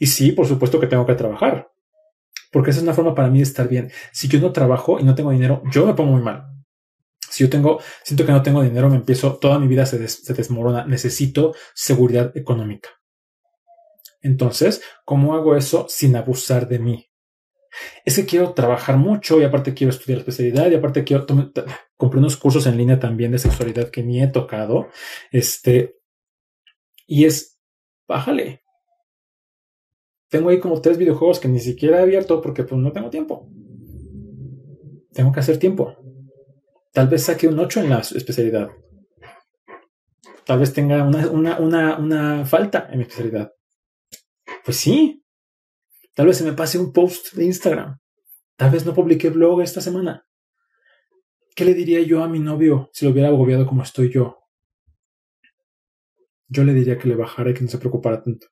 [0.00, 1.70] Y sí, por supuesto que tengo que trabajar,
[2.50, 3.92] porque esa es una forma para mí de estar bien.
[4.12, 6.46] Si yo no trabajo y no tengo dinero, yo me pongo muy mal.
[7.30, 10.86] Si yo tengo, siento que no tengo dinero, me empiezo, toda mi vida se desmorona.
[10.86, 12.88] Necesito seguridad económica.
[14.22, 17.05] Entonces, ¿cómo hago eso sin abusar de mí?
[18.04, 21.26] Es que quiero trabajar mucho y aparte quiero estudiar especialidad y aparte quiero
[21.96, 24.88] compré unos cursos en línea también de sexualidad que ni he tocado.
[25.30, 25.98] Este,
[27.06, 27.58] y es,
[28.08, 28.62] bájale.
[30.28, 33.48] Tengo ahí como tres videojuegos que ni siquiera he abierto porque pues no tengo tiempo.
[35.12, 35.96] Tengo que hacer tiempo.
[36.92, 38.70] Tal vez saque un 8 en la especialidad.
[40.44, 43.52] Tal vez tenga una, una, una, una falta en mi especialidad.
[44.64, 45.25] Pues sí.
[46.16, 47.98] Tal vez se me pase un post de Instagram.
[48.56, 50.26] Tal vez no publiqué blog esta semana.
[51.54, 54.38] ¿Qué le diría yo a mi novio si lo hubiera agobiado como estoy yo?
[56.48, 58.46] Yo le diría que le bajara y que no se preocupara tanto.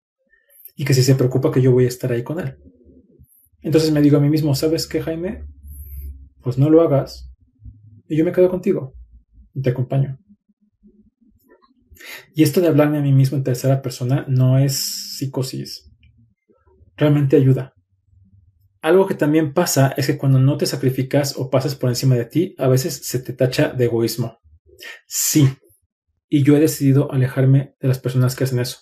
[0.76, 2.58] Y que si se preocupa que yo voy a estar ahí con él.
[3.62, 5.46] Entonces me digo a mí mismo, ¿sabes qué, Jaime?
[6.42, 7.32] Pues no lo hagas.
[8.08, 8.94] Y yo me quedo contigo.
[9.54, 10.18] Y te acompaño.
[12.34, 15.83] Y esto de hablarme a mí mismo en tercera persona no es psicosis
[16.96, 17.74] realmente ayuda.
[18.82, 22.26] Algo que también pasa es que cuando no te sacrificas o pasas por encima de
[22.26, 24.38] ti, a veces se te tacha de egoísmo.
[25.06, 25.48] Sí,
[26.28, 28.80] y yo he decidido alejarme de las personas que hacen eso.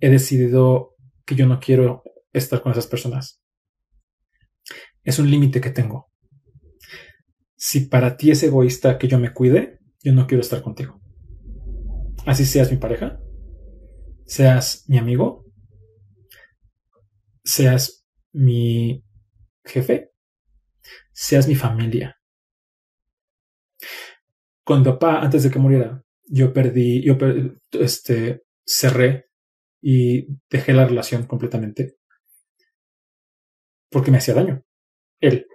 [0.00, 3.40] He decidido que yo no quiero estar con esas personas.
[5.04, 6.10] Es un límite que tengo.
[7.56, 11.00] Si para ti es egoísta que yo me cuide, yo no quiero estar contigo.
[12.26, 13.20] Así seas mi pareja,
[14.26, 15.47] seas mi amigo,
[17.48, 19.02] seas mi
[19.64, 20.12] jefe,
[21.12, 22.20] seas mi familia.
[24.62, 27.16] Con papá, antes de que muriera, yo perdí, yo
[27.72, 29.30] este, cerré
[29.80, 31.96] y dejé la relación completamente
[33.90, 34.62] porque me hacía daño.
[35.18, 35.46] Él.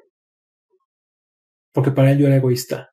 [1.71, 2.91] Porque para él yo era egoísta.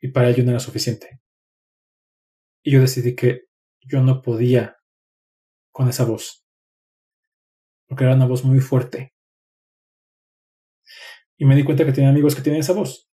[0.00, 1.20] Y para él yo no era suficiente.
[2.62, 3.46] Y yo decidí que
[3.80, 4.76] yo no podía
[5.72, 6.41] con esa voz
[7.92, 9.12] porque era una voz muy fuerte.
[11.36, 13.10] Y me di cuenta que tenía amigos que tienen esa voz.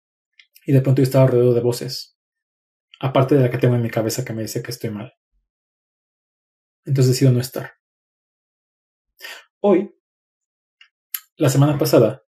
[0.64, 2.16] Y de pronto yo estaba alrededor de voces.
[3.00, 5.12] Aparte de la que tengo en mi cabeza que me dice que estoy mal.
[6.84, 7.72] Entonces decido no estar.
[9.58, 9.92] Hoy,
[11.38, 12.22] la semana pasada,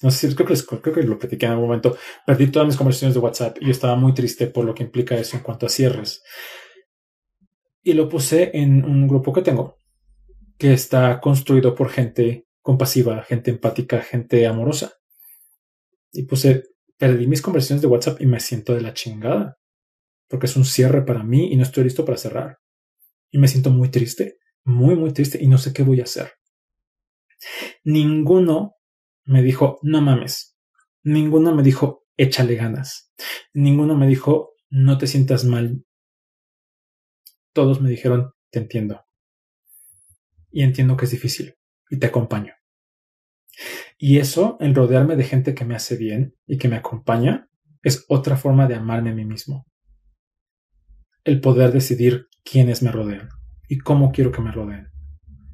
[0.00, 2.78] no sé si creo que, creo que lo platiqué en algún momento, perdí todas mis
[2.78, 5.66] conversaciones de WhatsApp y yo estaba muy triste por lo que implica eso en cuanto
[5.66, 6.22] a cierres.
[7.82, 9.79] Y lo puse en un grupo que tengo,
[10.60, 14.92] que está construido por gente compasiva, gente empática, gente amorosa.
[16.12, 16.64] Y puse,
[16.98, 19.58] perdí mis conversaciones de WhatsApp y me siento de la chingada,
[20.28, 22.58] porque es un cierre para mí y no estoy listo para cerrar.
[23.30, 26.30] Y me siento muy triste, muy, muy triste y no sé qué voy a hacer.
[27.82, 28.74] Ninguno
[29.24, 30.58] me dijo, no mames.
[31.02, 33.10] Ninguno me dijo, échale ganas.
[33.54, 35.86] Ninguno me dijo, no te sientas mal.
[37.54, 39.06] Todos me dijeron, te entiendo
[40.50, 41.54] y entiendo que es difícil
[41.90, 42.54] y te acompaño.
[43.98, 47.48] Y eso, en rodearme de gente que me hace bien y que me acompaña,
[47.82, 49.66] es otra forma de amarme a mí mismo.
[51.24, 53.28] El poder decidir quiénes me rodean
[53.68, 54.88] y cómo quiero que me rodeen.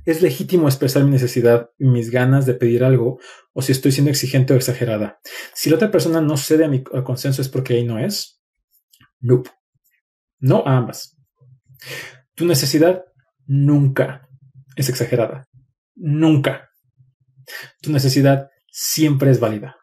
[0.05, 3.19] Es legítimo expresar mi necesidad y mis ganas de pedir algo
[3.53, 5.19] o si estoy siendo exigente o exagerada.
[5.53, 8.41] Si la otra persona no cede a mi consenso es porque ahí no es.
[9.19, 9.51] Nope.
[10.39, 11.17] No a ambas.
[12.37, 13.05] Tu necesidad
[13.47, 14.26] nunca
[14.77, 15.49] es exagerada.
[15.97, 16.71] Nunca.
[17.81, 19.77] Tu necesidad siempre es válida.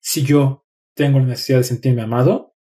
[0.00, 2.54] Si yo tengo la necesidad de sentirme amado,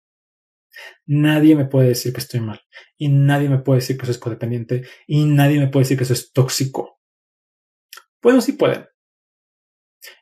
[1.06, 2.60] nadie me puede decir que estoy mal.
[2.96, 4.86] Y nadie me puede decir que es codependiente.
[5.06, 7.00] Y nadie me puede decir que eso es tóxico.
[8.22, 8.86] Bueno, sí pueden.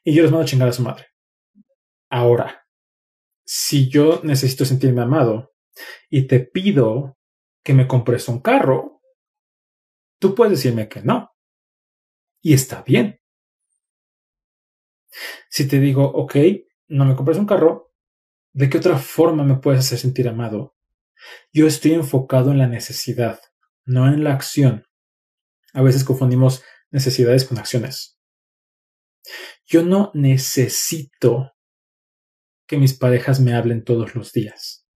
[0.04, 1.06] Y yo les mando a chingar a su madre.
[2.08, 2.66] Ahora,
[3.44, 5.54] si yo necesito sentirme amado
[6.08, 7.18] y te pido
[7.64, 9.00] que me compres un carro,
[10.20, 11.31] tú puedes decirme que no
[12.42, 13.20] y está bien.
[15.48, 16.36] Si te digo, ok,
[16.88, 17.92] no me compres un carro,
[18.52, 20.76] ¿de qué otra forma me puedes hacer sentir amado?
[21.52, 23.40] Yo estoy enfocado en la necesidad,
[23.84, 24.86] no en la acción.
[25.72, 28.18] A veces confundimos necesidades con acciones.
[29.64, 31.52] Yo no necesito
[32.66, 34.86] que mis parejas me hablen todos los días.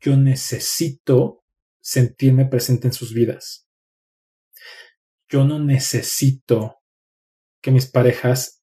[0.00, 1.44] Yo necesito
[1.80, 3.68] sentirme presente en sus vidas.
[5.28, 6.77] Yo no necesito
[7.60, 8.64] que mis parejas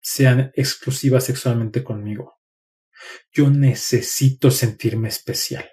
[0.00, 2.40] sean exclusivas sexualmente conmigo.
[3.32, 5.68] Yo necesito sentirme especial.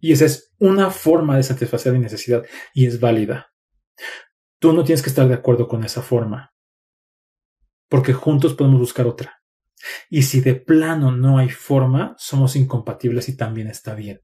[0.00, 3.52] Y esa es una forma de satisfacer mi necesidad y es válida.
[4.58, 6.54] Tú no tienes que estar de acuerdo con esa forma,
[7.88, 9.42] porque juntos podemos buscar otra.
[10.08, 14.20] Y si de plano no hay forma, somos incompatibles y también está bien.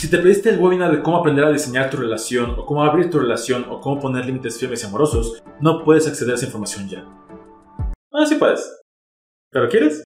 [0.00, 3.10] Si te pediste el webinar de cómo aprender a diseñar tu relación, o cómo abrir
[3.10, 6.88] tu relación, o cómo poner límites firmes y amorosos, no puedes acceder a esa información
[6.88, 7.04] ya.
[8.10, 8.80] Ah, sí puedes.
[9.50, 10.02] ¿Pero quieres?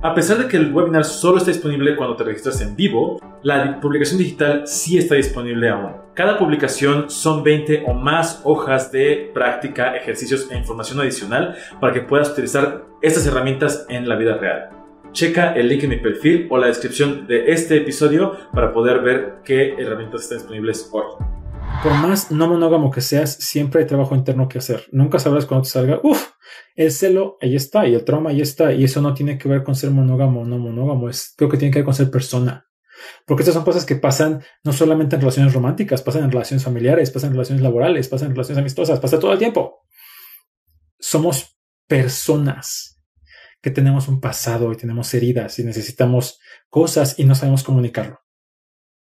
[0.00, 3.80] A pesar de que el webinar solo está disponible cuando te registras en vivo, la
[3.80, 5.96] publicación digital sí está disponible aún.
[6.14, 12.02] Cada publicación son 20 o más hojas de práctica, ejercicios e información adicional para que
[12.02, 14.81] puedas utilizar estas herramientas en la vida real.
[15.12, 19.42] Checa el link en mi perfil o la descripción de este episodio para poder ver
[19.44, 21.04] qué herramientas están disponibles hoy.
[21.82, 24.86] Por más no monógamo que seas, siempre hay trabajo interno que hacer.
[24.90, 26.30] Nunca sabrás cuando te salga, uff,
[26.76, 28.72] el celo ahí está y el trauma ahí está.
[28.72, 31.58] Y eso no tiene que ver con ser monógamo o no monógamo, es, creo que
[31.58, 32.66] tiene que ver con ser persona.
[33.26, 37.10] Porque estas son cosas que pasan no solamente en relaciones románticas, pasan en relaciones familiares,
[37.10, 39.84] pasan en relaciones laborales, pasan en relaciones amistosas, pasa todo el tiempo.
[40.98, 42.91] Somos personas
[43.62, 48.20] que tenemos un pasado y tenemos heridas y necesitamos cosas y no sabemos comunicarlo.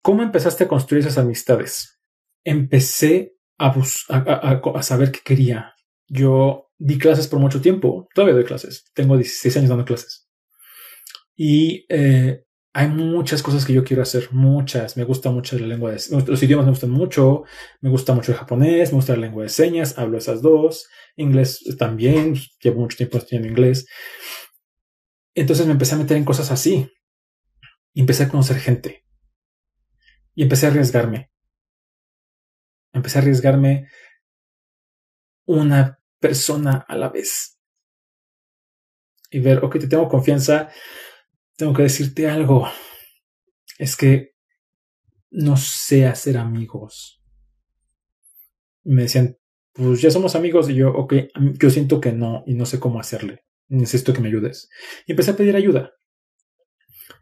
[0.02, 2.00] ¿Cómo empezaste a construir esas amistades?
[2.44, 5.74] Empecé a, a, saber qué quería.
[6.08, 10.28] Yo di clases por mucho tiempo, todavía doy clases, tengo 16 años dando clases.
[11.36, 12.44] Y eh,
[12.74, 14.96] hay muchas cosas que yo quiero hacer, muchas.
[14.96, 17.44] Me gusta mucho la lengua de los idiomas me gustan mucho,
[17.82, 21.64] me gusta mucho el japonés, me gusta la lengua de señas, hablo esas dos, inglés
[21.78, 23.88] también, llevo mucho tiempo estudiando inglés.
[25.34, 26.92] Entonces me empecé a meter en cosas así.
[27.94, 29.06] Y empecé a conocer gente.
[30.36, 31.32] Y empecé a arriesgarme.
[32.94, 33.88] Empecé a arriesgarme
[35.46, 37.60] una persona a la vez.
[39.30, 40.70] Y ver, ok, te tengo confianza,
[41.56, 42.68] tengo que decirte algo.
[43.78, 44.36] Es que
[45.32, 47.24] no sé hacer amigos.
[48.84, 49.38] me decían,
[49.74, 50.70] pues ya somos amigos.
[50.70, 51.14] Y yo, ok,
[51.60, 54.70] yo siento que no y no sé cómo hacerle necesito que me ayudes.
[55.08, 55.94] Y empecé a pedir ayuda.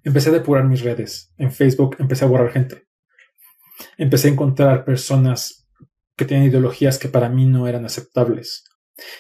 [0.04, 1.34] Empecé a depurar mis redes.
[1.38, 2.88] En Facebook empecé a borrar gente.
[3.98, 5.68] Empecé a encontrar personas
[6.16, 8.66] que tenían ideologías que para mí no eran aceptables.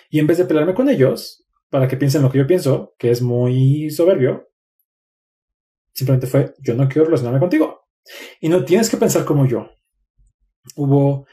[0.10, 3.12] Y en vez de pelearme con ellos, para que piensen lo que yo pienso, que
[3.12, 4.50] es muy soberbio,
[5.94, 7.88] simplemente fue, yo no quiero relacionarme contigo.
[8.42, 9.70] Y no tienes que pensar como yo.
[10.76, 11.28] Hubo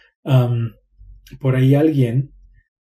[1.40, 2.34] por ahí alguien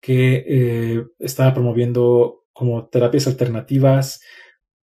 [0.01, 4.21] que eh, estaba promoviendo como terapias alternativas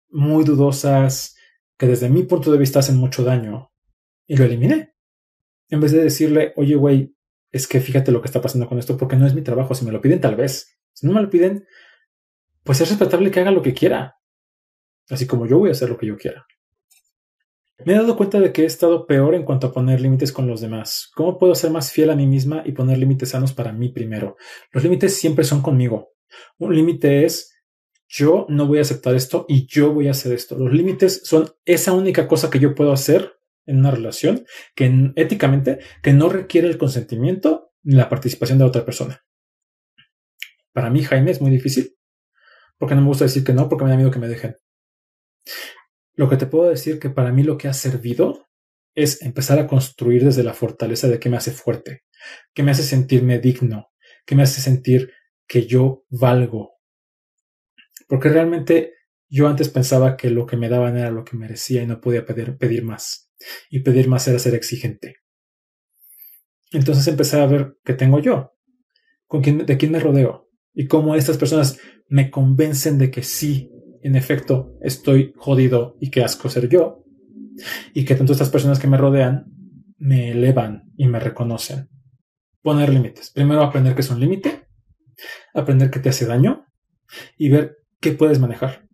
[0.08, 1.36] muy dudosas
[1.78, 3.72] que desde mi punto de vista hacen mucho daño
[4.26, 4.94] y lo eliminé.
[5.68, 7.14] En vez de decirle, oye, güey,
[7.50, 9.74] es que fíjate lo que está pasando con esto porque no es mi trabajo.
[9.74, 10.78] Si me lo piden, tal vez.
[10.92, 11.66] Si no me lo piden,
[12.62, 14.16] pues es respetable que haga lo que quiera.
[15.08, 16.46] Así como yo voy a hacer lo que yo quiera.
[17.84, 20.46] Me he dado cuenta de que he estado peor en cuanto a poner límites con
[20.46, 21.10] los demás.
[21.14, 24.36] ¿Cómo puedo ser más fiel a mí misma y poner límites sanos para mí primero?
[24.72, 26.15] Los límites siempre son conmigo.
[26.58, 27.52] Un límite es
[28.08, 30.56] yo no voy a aceptar esto y yo voy a hacer esto.
[30.56, 33.32] Los límites son esa única cosa que yo puedo hacer
[33.66, 38.84] en una relación que éticamente que no requiere el consentimiento ni la participación de otra
[38.84, 39.24] persona.
[40.72, 41.96] Para mí, Jaime, es muy difícil
[42.78, 44.56] porque no me gusta decir que no, porque me da miedo que me dejen.
[46.14, 48.46] Lo que te puedo decir que para mí lo que ha servido
[48.94, 52.04] es empezar a construir desde la fortaleza de que me hace fuerte,
[52.54, 53.92] que me hace sentirme digno,
[54.24, 55.12] que me hace sentir
[55.46, 56.72] que yo valgo.
[58.08, 58.94] Porque realmente
[59.28, 62.24] yo antes pensaba que lo que me daban era lo que merecía y no podía
[62.24, 63.30] pedir, pedir más.
[63.70, 65.16] Y pedir más era ser exigente.
[66.72, 68.54] Entonces empecé a ver qué tengo yo,
[69.26, 71.78] con quién, de quién me rodeo y cómo estas personas
[72.08, 73.70] me convencen de que sí,
[74.02, 77.04] en efecto, estoy jodido y que asco ser yo.
[77.94, 79.46] Y que tanto estas personas que me rodean
[79.96, 81.88] me elevan y me reconocen.
[82.60, 83.30] Poner límites.
[83.30, 84.65] Primero aprender que es un límite
[85.56, 86.66] aprender qué te hace daño
[87.36, 88.86] y ver qué puedes manejar.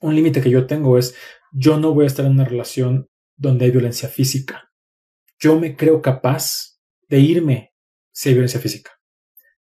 [0.00, 1.16] Un límite que yo tengo es,
[1.52, 4.70] yo no voy a estar en una relación donde hay violencia física.
[5.38, 6.78] Yo me creo capaz
[7.08, 7.74] de irme
[8.12, 8.92] si hay violencia física.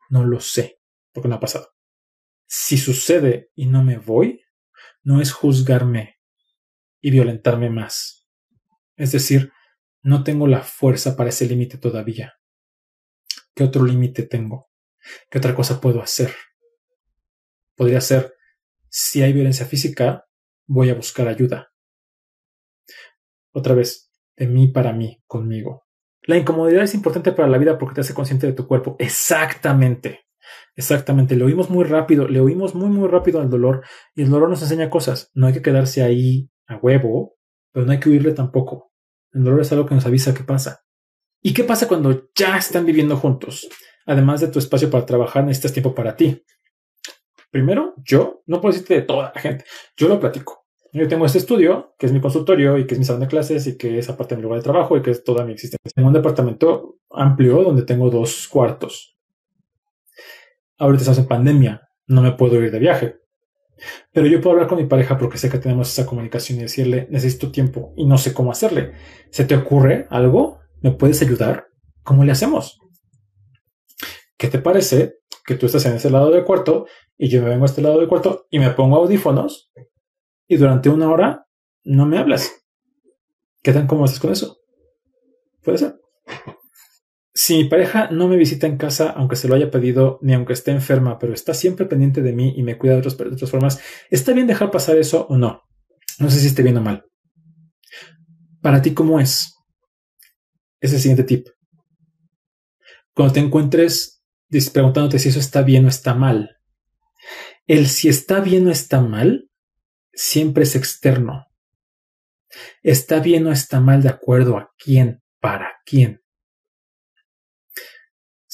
[0.09, 0.79] No lo sé,
[1.11, 1.69] porque no ha pasado.
[2.47, 4.41] Si sucede y no me voy,
[5.03, 6.19] no es juzgarme
[7.01, 8.27] y violentarme más.
[8.95, 9.51] Es decir,
[10.01, 12.33] no tengo la fuerza para ese límite todavía.
[13.55, 14.72] ¿Qué otro límite tengo?
[15.29, 16.33] ¿Qué otra cosa puedo hacer?
[17.75, 18.35] Podría ser,
[18.89, 20.25] si hay violencia física,
[20.67, 21.71] voy a buscar ayuda.
[23.51, 25.83] Otra vez, de mí para mí, conmigo.
[26.23, 28.95] La incomodidad es importante para la vida porque te hace consciente de tu cuerpo.
[28.99, 30.21] Exactamente.
[30.75, 33.83] Exactamente, le oímos muy rápido, le oímos muy, muy rápido al dolor
[34.15, 35.29] y el dolor nos enseña cosas.
[35.33, 37.37] No hay que quedarse ahí a huevo,
[37.71, 38.91] pero no hay que huirle tampoco.
[39.31, 40.83] El dolor es algo que nos avisa qué pasa.
[41.41, 43.67] ¿Y qué pasa cuando ya están viviendo juntos?
[44.05, 46.43] Además de tu espacio para trabajar, necesitas tiempo para ti.
[47.51, 49.65] Primero, yo no puedo decirte de toda la gente.
[49.95, 50.65] Yo lo platico.
[50.91, 53.65] Yo tengo este estudio, que es mi consultorio y que es mi salón de clases
[53.65, 55.91] y que es aparte de mi lugar de trabajo y que es toda mi existencia.
[55.95, 59.17] Tengo un departamento amplio donde tengo dos cuartos.
[60.77, 63.15] Ahorita estamos en pandemia, no me puedo ir de viaje.
[64.11, 67.07] Pero yo puedo hablar con mi pareja porque sé que tenemos esa comunicación y decirle,
[67.09, 68.93] necesito tiempo y no sé cómo hacerle.
[69.31, 70.59] ¿Se te ocurre algo?
[70.81, 71.67] ¿Me puedes ayudar?
[72.03, 72.79] ¿Cómo le hacemos?
[74.43, 76.85] ¿Qué te parece que tú estás en ese lado del cuarto
[77.17, 79.71] y yo me vengo a este lado del cuarto y me pongo audífonos
[80.49, 81.47] y durante una hora
[81.85, 82.51] no me hablas?
[83.61, 84.57] ¿Qué tan cómodo estás con eso?
[85.61, 85.95] Puede ser.
[87.33, 90.51] Si mi pareja no me visita en casa, aunque se lo haya pedido, ni aunque
[90.51, 93.79] esté enferma, pero está siempre pendiente de mí y me cuida de, de otras formas,
[94.09, 95.61] ¿está bien dejar pasar eso o no?
[96.19, 97.05] No sé si esté bien o mal.
[98.61, 99.55] Para ti, ¿cómo es?
[100.81, 101.47] Es el siguiente tip.
[103.13, 104.12] Cuando te encuentres
[104.71, 106.57] preguntándote si eso está bien o está mal,
[107.67, 109.49] el si está bien o está mal
[110.13, 111.47] siempre es externo.
[112.83, 116.23] Está bien o está mal de acuerdo a quién, para quién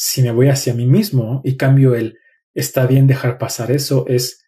[0.01, 2.17] si me voy hacia mí mismo y cambio el
[2.53, 4.45] está bien dejar pasar eso, es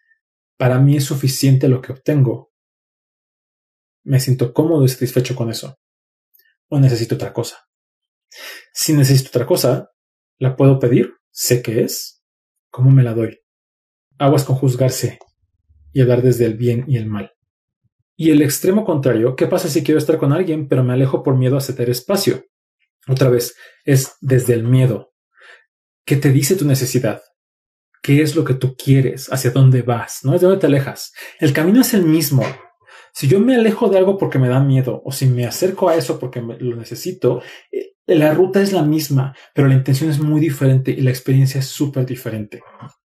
[0.55, 2.53] para mí es suficiente lo que obtengo.
[4.05, 5.77] Me siento cómodo y satisfecho con eso.
[6.69, 7.67] O necesito otra cosa.
[8.71, 9.91] Si necesito otra cosa,
[10.37, 11.15] ¿la puedo pedir?
[11.31, 12.23] Sé qué es.
[12.69, 13.39] ¿Cómo me la doy?
[14.17, 15.19] Aguas con juzgarse
[15.93, 17.31] y hablar desde el bien y el mal.
[18.15, 21.37] Y el extremo contrario, ¿qué pasa si quiero estar con alguien pero me alejo por
[21.37, 22.45] miedo a ceder espacio?
[23.07, 25.11] Otra vez, es desde el miedo,
[26.05, 27.21] ¿Qué te dice tu necesidad?
[28.01, 29.31] ¿Qué es lo que tú quieres?
[29.31, 30.25] ¿Hacia dónde vas?
[30.25, 31.13] ¿No de dónde te alejas?
[31.39, 32.43] El camino es el mismo.
[33.13, 35.95] Si yo me alejo de algo porque me da miedo o si me acerco a
[35.95, 40.39] eso porque lo necesito, eh, la ruta es la misma, pero la intención es muy
[40.39, 42.61] diferente y la experiencia es súper diferente.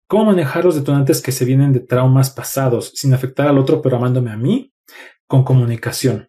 [0.09, 3.97] ¿Cómo manejar los detonantes que se vienen de traumas pasados sin afectar al otro pero
[3.97, 4.73] amándome a mí?
[5.27, 6.29] Con comunicación.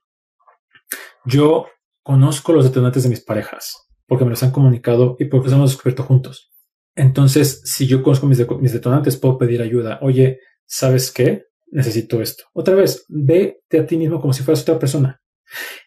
[1.26, 1.68] Yo
[2.02, 5.72] conozco los detonantes de mis parejas porque me los han comunicado y porque los hemos
[5.72, 6.52] descubierto juntos.
[6.96, 10.00] Entonces, si yo conozco mis, detonantes, puedo pedir ayuda.
[10.02, 11.44] Oye, ¿sabes qué?
[11.68, 12.46] Necesito esto.
[12.54, 15.22] Otra vez, vete a ti mismo como si fueras otra persona.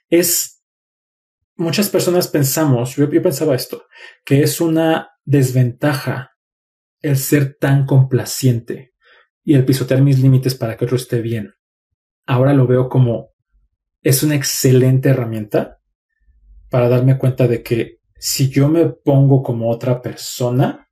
[0.09, 0.60] Es
[1.61, 3.85] muchas personas pensamos, yo, pensaba esto,
[4.25, 6.33] que es una desventaja
[7.03, 8.95] el ser tan complaciente
[9.45, 11.53] y el pisotear mis límites para que otro esté bien.
[12.27, 13.31] Ahora lo veo como
[14.03, 15.81] es una excelente herramienta
[16.71, 20.89] para darme cuenta de que si yo me pongo como otra persona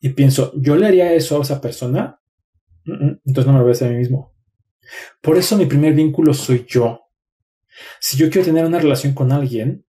[0.00, 2.20] y pienso, yo le haría eso a esa persona,
[2.84, 4.34] entonces no me lo voy a a mí mismo.
[5.20, 7.09] Por eso mi primer vínculo soy yo.
[8.00, 9.86] Si yo quiero tener una relación con alguien,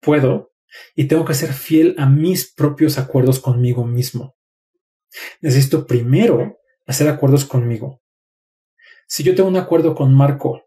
[0.00, 0.52] puedo
[0.94, 4.36] y tengo que ser fiel a mis propios acuerdos conmigo mismo.
[5.40, 8.02] Necesito primero hacer acuerdos conmigo.
[9.06, 10.66] Si yo tengo un acuerdo con Marco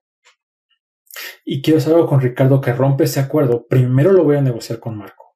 [1.44, 4.80] y quiero hacer algo con Ricardo que rompe ese acuerdo, primero lo voy a negociar
[4.80, 5.36] con Marco.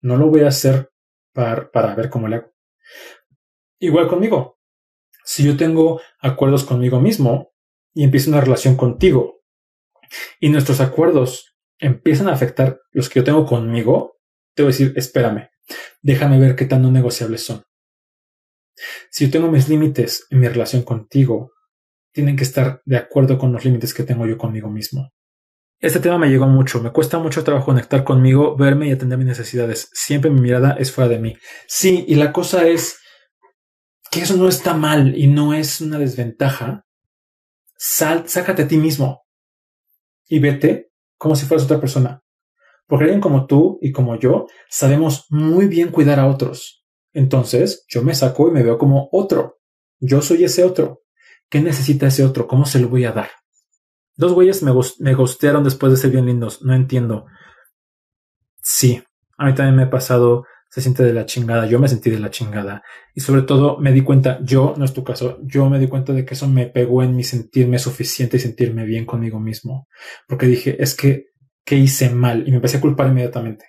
[0.00, 0.92] No lo voy a hacer
[1.32, 2.54] para, para ver cómo le hago.
[3.80, 4.58] Igual conmigo.
[5.24, 7.52] Si yo tengo acuerdos conmigo mismo
[7.92, 9.43] y empiezo una relación contigo
[10.40, 14.18] y nuestros acuerdos empiezan a afectar los que yo tengo conmigo,
[14.54, 15.48] te voy a decir, espérame,
[16.02, 17.62] déjame ver qué tan no negociables son.
[19.10, 21.52] Si yo tengo mis límites en mi relación contigo,
[22.12, 25.10] tienen que estar de acuerdo con los límites que tengo yo conmigo mismo.
[25.80, 26.80] Este tema me llegó mucho.
[26.80, 29.90] Me cuesta mucho trabajo conectar conmigo, verme y atender mis necesidades.
[29.92, 31.36] Siempre mi mirada es fuera de mí.
[31.66, 32.98] Sí, y la cosa es
[34.10, 36.84] que eso no está mal y no es una desventaja.
[37.76, 39.23] Sal, sácate a ti mismo
[40.28, 42.22] y vete como si fueras otra persona.
[42.86, 46.84] Porque alguien como tú y como yo sabemos muy bien cuidar a otros.
[47.12, 49.60] Entonces yo me saco y me veo como otro.
[50.00, 51.02] Yo soy ese otro.
[51.48, 52.46] ¿Qué necesita ese otro?
[52.46, 53.30] ¿Cómo se lo voy a dar?
[54.16, 55.14] Dos güeyes me, me
[55.62, 56.62] después de ser bien lindos.
[56.62, 57.26] No entiendo.
[58.62, 59.02] Sí,
[59.38, 60.44] a mí también me ha pasado.
[60.74, 61.66] Se siente de la chingada.
[61.66, 62.82] Yo me sentí de la chingada.
[63.14, 66.12] Y sobre todo me di cuenta, yo, no es tu caso, yo me di cuenta
[66.12, 69.86] de que eso me pegó en mi sentirme suficiente y sentirme bien conmigo mismo.
[70.26, 71.26] Porque dije, es que,
[71.64, 72.42] ¿qué hice mal?
[72.44, 73.66] Y me empecé a culpar inmediatamente.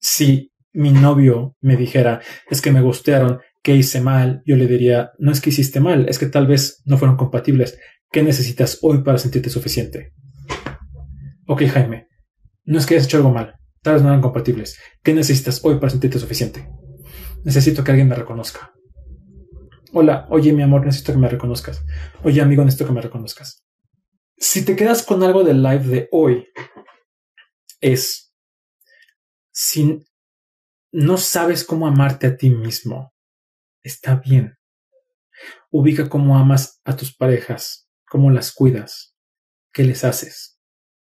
[0.00, 2.20] Si mi novio me dijera,
[2.50, 4.42] es que me gustearon, ¿qué hice mal?
[4.44, 7.78] Yo le diría, no es que hiciste mal, es que tal vez no fueron compatibles.
[8.10, 10.14] ¿Qué necesitas hoy para sentirte suficiente?
[11.46, 12.08] Ok, Jaime,
[12.64, 13.54] no es que hayas hecho algo mal,
[13.92, 14.78] no eran compatibles.
[15.02, 16.68] ¿Qué necesitas hoy para sentirte suficiente?
[17.46, 18.74] necesito que alguien me reconozca.
[19.92, 21.84] Hola, oye mi amor, necesito que me reconozcas.
[22.24, 23.64] Oye amigo, necesito que me reconozcas.
[24.36, 26.48] Si te quedas con algo del live de hoy,
[27.80, 28.34] es
[29.52, 30.04] si
[30.92, 33.14] no sabes cómo amarte a ti mismo,
[33.84, 34.58] está bien.
[35.70, 39.14] Ubica cómo amas a tus parejas, cómo las cuidas,
[39.72, 40.58] qué les haces.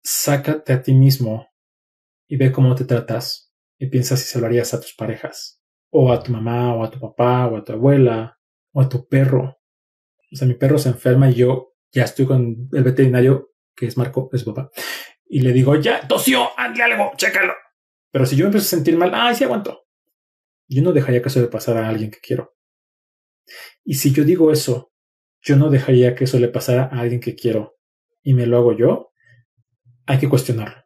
[0.03, 1.47] Sácate a ti mismo
[2.27, 5.61] y ve cómo te tratas y piensa si se lo harías a tus parejas,
[5.91, 8.39] o a tu mamá, o a tu papá, o a tu abuela,
[8.72, 9.59] o a tu perro.
[10.33, 13.97] O sea, mi perro se enferma y yo ya estoy con el veterinario, que es
[13.97, 14.70] Marco, es su papá,
[15.27, 17.55] y le digo, ya, tosió, hazle algo, chécalo.
[18.11, 19.87] Pero si yo empiezo a sentir mal, ay, sí aguanto.
[20.68, 22.57] Yo no dejaría que eso le pasara a alguien que quiero.
[23.85, 24.93] Y si yo digo eso,
[25.43, 27.77] yo no dejaría que eso le pasara a alguien que quiero
[28.22, 29.12] y me lo hago yo,
[30.07, 30.84] hay que cuestionarlo.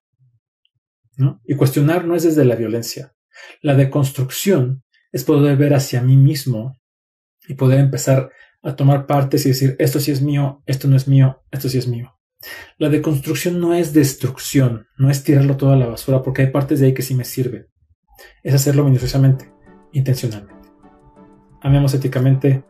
[1.44, 3.14] Y cuestionar no es desde la violencia.
[3.62, 6.78] La deconstrucción es poder ver hacia mí mismo
[7.48, 8.30] y poder empezar
[8.62, 11.78] a tomar partes y decir, esto sí es mío, esto no es mío, esto sí
[11.78, 12.14] es mío.
[12.76, 16.80] La deconstrucción no es destrucción, no es tirarlo todo a la basura, porque hay partes
[16.80, 17.66] de ahí que sí me sirven.
[18.42, 19.52] Es hacerlo minuciosamente,
[19.92, 20.68] intencionalmente.
[21.62, 22.64] Amemos éticamente,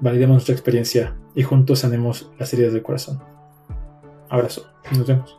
[0.00, 3.22] validemos nuestra experiencia y juntos sanemos las heridas del corazón.
[4.28, 5.37] Abrazo, nos vemos.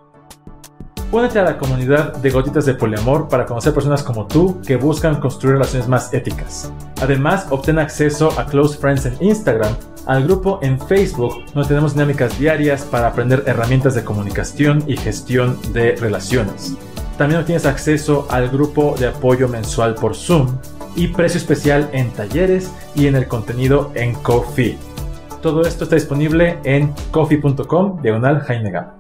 [1.12, 5.20] Únete a la comunidad de Gotitas de Poliamor para conocer personas como tú que buscan
[5.20, 6.72] construir relaciones más éticas.
[7.02, 9.74] Además, obtén acceso a Close Friends en Instagram,
[10.06, 15.58] al grupo en Facebook, donde tenemos dinámicas diarias para aprender herramientas de comunicación y gestión
[15.74, 16.76] de relaciones.
[17.18, 20.60] También obtienes acceso al grupo de apoyo mensual por Zoom
[20.96, 24.78] y precio especial en talleres y en el contenido en Coffee.
[25.42, 28.99] Todo esto está disponible en coffee.com diagonal Jaime.